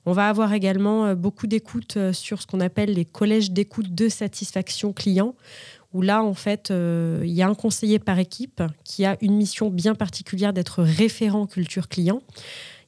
On 0.06 0.12
va 0.12 0.28
avoir 0.28 0.54
également 0.54 1.06
euh, 1.06 1.16
beaucoup 1.16 1.48
d'écoute 1.48 1.98
sur 2.12 2.42
ce 2.42 2.48
qu'on 2.48 2.60
appelle 2.60 2.94
les 2.94 3.06
collèges 3.06 3.52
d'écoute 3.52 3.96
de 3.96 4.10
satisfaction 4.10 4.92
client, 4.92 5.36
où 5.94 6.02
là, 6.02 6.24
en 6.24 6.34
fait, 6.36 6.72
il 6.72 7.32
y 7.32 7.42
a 7.42 7.48
un 7.48 7.56
conseiller 7.56 7.98
par 7.98 8.20
équipe 8.20 8.62
qui 8.84 9.06
a 9.06 9.18
une 9.22 9.36
mission 9.36 9.72
bien 9.72 9.96
particulière 9.96 10.54
d'être 10.54 10.84
référent 10.84 11.48
culture 11.48 11.88
client. 11.88 12.22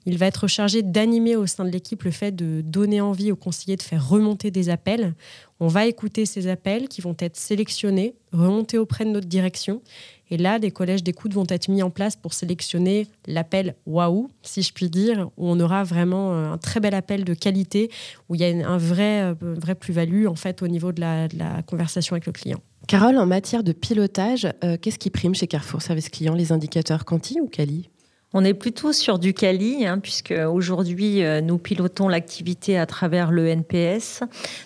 Il 0.06 0.18
va 0.18 0.26
être 0.26 0.48
chargé 0.48 0.82
d'animer 0.82 1.36
au 1.36 1.46
sein 1.46 1.64
de 1.64 1.70
l'équipe 1.70 2.04
le 2.04 2.12
fait 2.12 2.32
de 2.32 2.62
donner 2.62 3.02
envie 3.02 3.32
aux 3.32 3.36
conseillers 3.36 3.78
de 3.78 3.84
faire 3.84 4.08
remonter 4.08 4.50
des 4.50 4.70
appels. 4.70 5.14
On 5.60 5.68
va 5.68 5.86
écouter 5.86 6.26
ces 6.26 6.48
appels 6.48 6.88
qui 6.88 7.02
vont 7.02 7.16
être 7.20 7.38
sélectionnés, 7.38 8.16
remontés 8.34 8.80
auprès 8.80 9.06
de 9.06 9.12
notre 9.12 9.28
direction. 9.28 9.82
Et 10.32 10.38
là, 10.38 10.58
des 10.58 10.72
collèges 10.72 11.04
d'écoute 11.04 11.34
vont 11.34 11.46
être 11.50 11.68
mis 11.68 11.84
en 11.84 11.90
place 11.90 12.16
pour 12.16 12.34
sélectionner 12.34 13.08
l'appel 13.28 13.76
waouh, 13.86 14.30
si 14.42 14.64
je 14.64 14.74
puis 14.74 14.90
dire, 14.90 15.30
où 15.38 15.48
on 15.48 15.60
aura 15.60 15.84
vraiment 15.84 16.34
euh, 16.34 16.54
un 16.54 16.58
très 16.58 16.80
bel 16.80 16.96
appel 16.96 17.26
de 17.26 17.34
qualité, 17.34 17.92
où 18.30 18.36
il 18.36 18.42
y 18.42 18.46
a 18.46 18.68
un 18.68 18.78
vrai, 18.78 19.22
euh, 19.22 19.36
vrai 19.42 19.76
plus-value 19.76 20.26
en 20.26 20.36
fait 20.36 20.62
au 20.62 20.68
niveau 20.68 20.94
de 20.94 21.02
la, 21.02 21.28
conversation 21.68 22.14
avec 22.14 22.26
le 22.26 22.32
client. 22.32 22.60
Carole, 22.88 23.18
en 23.18 23.26
matière 23.26 23.64
de 23.64 23.74
pilotage, 23.74 24.48
euh, 24.64 24.78
qu'est-ce 24.82 24.98
qui 24.98 25.10
prime 25.10 25.36
chez 25.36 25.48
Carrefour 25.48 25.82
Service 25.82 26.10
Client 26.10 26.34
Les 26.34 26.52
indicateurs 26.52 27.06
Quanti 27.06 27.40
ou 27.40 27.48
Cali 27.48 27.90
on 28.34 28.46
est 28.46 28.54
plutôt 28.54 28.94
sur 28.94 29.20
du 29.20 29.34
Cali, 29.34 29.86
hein, 29.86 30.00
puisque 30.00 30.34
aujourd'hui 30.34 31.24
euh, 31.24 31.42
nous 31.42 31.58
pilotons 31.58 32.08
l'activité 32.08 32.78
à 32.78 32.86
travers 32.86 33.30
le 33.30 33.48
NPS. 33.48 34.24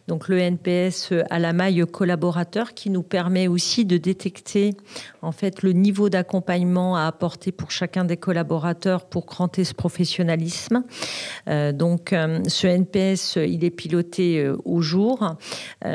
Donc 0.07 0.27
le 0.27 0.37
NPS 0.37 1.13
à 1.31 1.39
la 1.39 1.51
maille 1.51 1.83
collaborateur 1.91 2.75
qui 2.75 2.91
nous 2.91 3.01
permet 3.01 3.47
aussi 3.47 3.85
de 3.85 3.97
détecter 3.97 4.75
en 5.23 5.31
fait 5.31 5.63
le 5.63 5.71
niveau 5.71 6.09
d'accompagnement 6.09 6.95
à 6.95 7.07
apporter 7.07 7.51
pour 7.51 7.71
chacun 7.71 8.05
des 8.05 8.17
collaborateurs 8.17 9.05
pour 9.05 9.25
cranter 9.25 9.63
ce 9.63 9.73
professionnalisme. 9.73 10.83
Euh, 11.47 11.71
donc 11.71 12.13
euh, 12.13 12.43
ce 12.47 12.67
NPS 12.67 13.37
il 13.37 13.63
est 13.63 13.71
piloté 13.71 14.47
au 14.63 14.81
jour. 14.81 15.35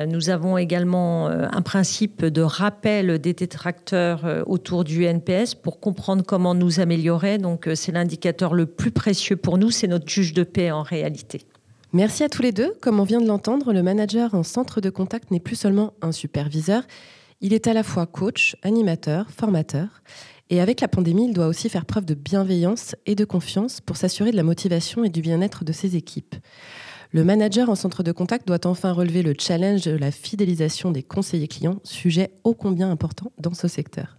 nous 0.08 0.30
avons 0.30 0.58
également 0.58 1.28
un 1.28 1.62
principe 1.62 2.24
de 2.24 2.42
rappel 2.42 3.18
des 3.18 3.32
détracteurs 3.32 4.44
autour 4.46 4.84
du 4.84 5.04
NPS 5.04 5.54
pour 5.54 5.80
comprendre 5.80 6.24
comment 6.26 6.54
nous 6.54 6.80
améliorer. 6.80 7.38
Donc 7.38 7.59
Donc 7.60 7.76
c'est 7.76 7.92
l'indicateur 7.92 8.54
le 8.54 8.64
plus 8.64 8.90
précieux 8.90 9.36
pour 9.36 9.58
nous, 9.58 9.70
c'est 9.70 9.86
notre 9.86 10.08
juge 10.08 10.32
de 10.32 10.44
paix 10.44 10.70
en 10.70 10.82
réalité. 10.82 11.42
Merci 11.92 12.24
à 12.24 12.30
tous 12.30 12.40
les 12.40 12.52
deux. 12.52 12.72
Comme 12.80 13.00
on 13.00 13.04
vient 13.04 13.20
de 13.20 13.26
l'entendre, 13.26 13.74
le 13.74 13.82
manager 13.82 14.34
en 14.34 14.42
centre 14.42 14.80
de 14.80 14.88
contact 14.88 15.30
n'est 15.30 15.40
plus 15.40 15.56
seulement 15.56 15.92
un 16.00 16.12
superviseur, 16.12 16.84
il 17.42 17.52
est 17.52 17.66
à 17.66 17.74
la 17.74 17.82
fois 17.82 18.06
coach, 18.06 18.56
animateur, 18.62 19.30
formateur. 19.30 20.02
Et 20.48 20.60
avec 20.62 20.80
la 20.80 20.88
pandémie, 20.88 21.26
il 21.26 21.34
doit 21.34 21.48
aussi 21.48 21.68
faire 21.68 21.84
preuve 21.84 22.06
de 22.06 22.14
bienveillance 22.14 22.96
et 23.04 23.14
de 23.14 23.26
confiance 23.26 23.82
pour 23.82 23.98
s'assurer 23.98 24.30
de 24.30 24.36
la 24.36 24.42
motivation 24.42 25.04
et 25.04 25.10
du 25.10 25.20
bien-être 25.20 25.62
de 25.62 25.72
ses 25.72 25.96
équipes. 25.96 26.36
Le 27.12 27.24
manager 27.24 27.68
en 27.68 27.74
centre 27.74 28.02
de 28.02 28.12
contact 28.12 28.46
doit 28.46 28.66
enfin 28.66 28.92
relever 28.92 29.22
le 29.22 29.34
challenge 29.38 29.82
de 29.82 29.96
la 29.96 30.12
fidélisation 30.12 30.92
des 30.92 31.02
conseillers 31.02 31.48
clients, 31.48 31.80
sujet 31.84 32.30
ô 32.42 32.54
combien 32.54 32.90
important 32.90 33.32
dans 33.38 33.52
ce 33.52 33.68
secteur. 33.68 34.16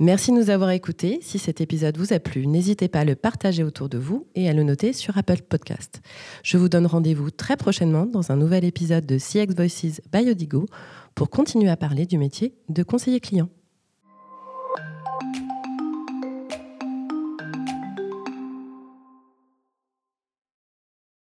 Merci 0.00 0.30
de 0.30 0.36
nous 0.36 0.50
avoir 0.50 0.70
écoutés. 0.70 1.18
Si 1.22 1.40
cet 1.40 1.60
épisode 1.60 1.98
vous 1.98 2.12
a 2.12 2.20
plu, 2.20 2.46
n'hésitez 2.46 2.86
pas 2.86 3.00
à 3.00 3.04
le 3.04 3.16
partager 3.16 3.64
autour 3.64 3.88
de 3.88 3.98
vous 3.98 4.28
et 4.36 4.48
à 4.48 4.52
le 4.52 4.62
noter 4.62 4.92
sur 4.92 5.18
Apple 5.18 5.42
Podcast. 5.42 6.02
Je 6.44 6.56
vous 6.56 6.68
donne 6.68 6.86
rendez-vous 6.86 7.32
très 7.32 7.56
prochainement 7.56 8.06
dans 8.06 8.30
un 8.30 8.36
nouvel 8.36 8.64
épisode 8.64 9.06
de 9.06 9.18
CX 9.18 9.56
Voices 9.56 10.00
by 10.12 10.30
Odigo 10.30 10.66
pour 11.16 11.30
continuer 11.30 11.68
à 11.68 11.76
parler 11.76 12.06
du 12.06 12.16
métier 12.16 12.54
de 12.68 12.84
conseiller 12.84 13.18
client. 13.18 13.48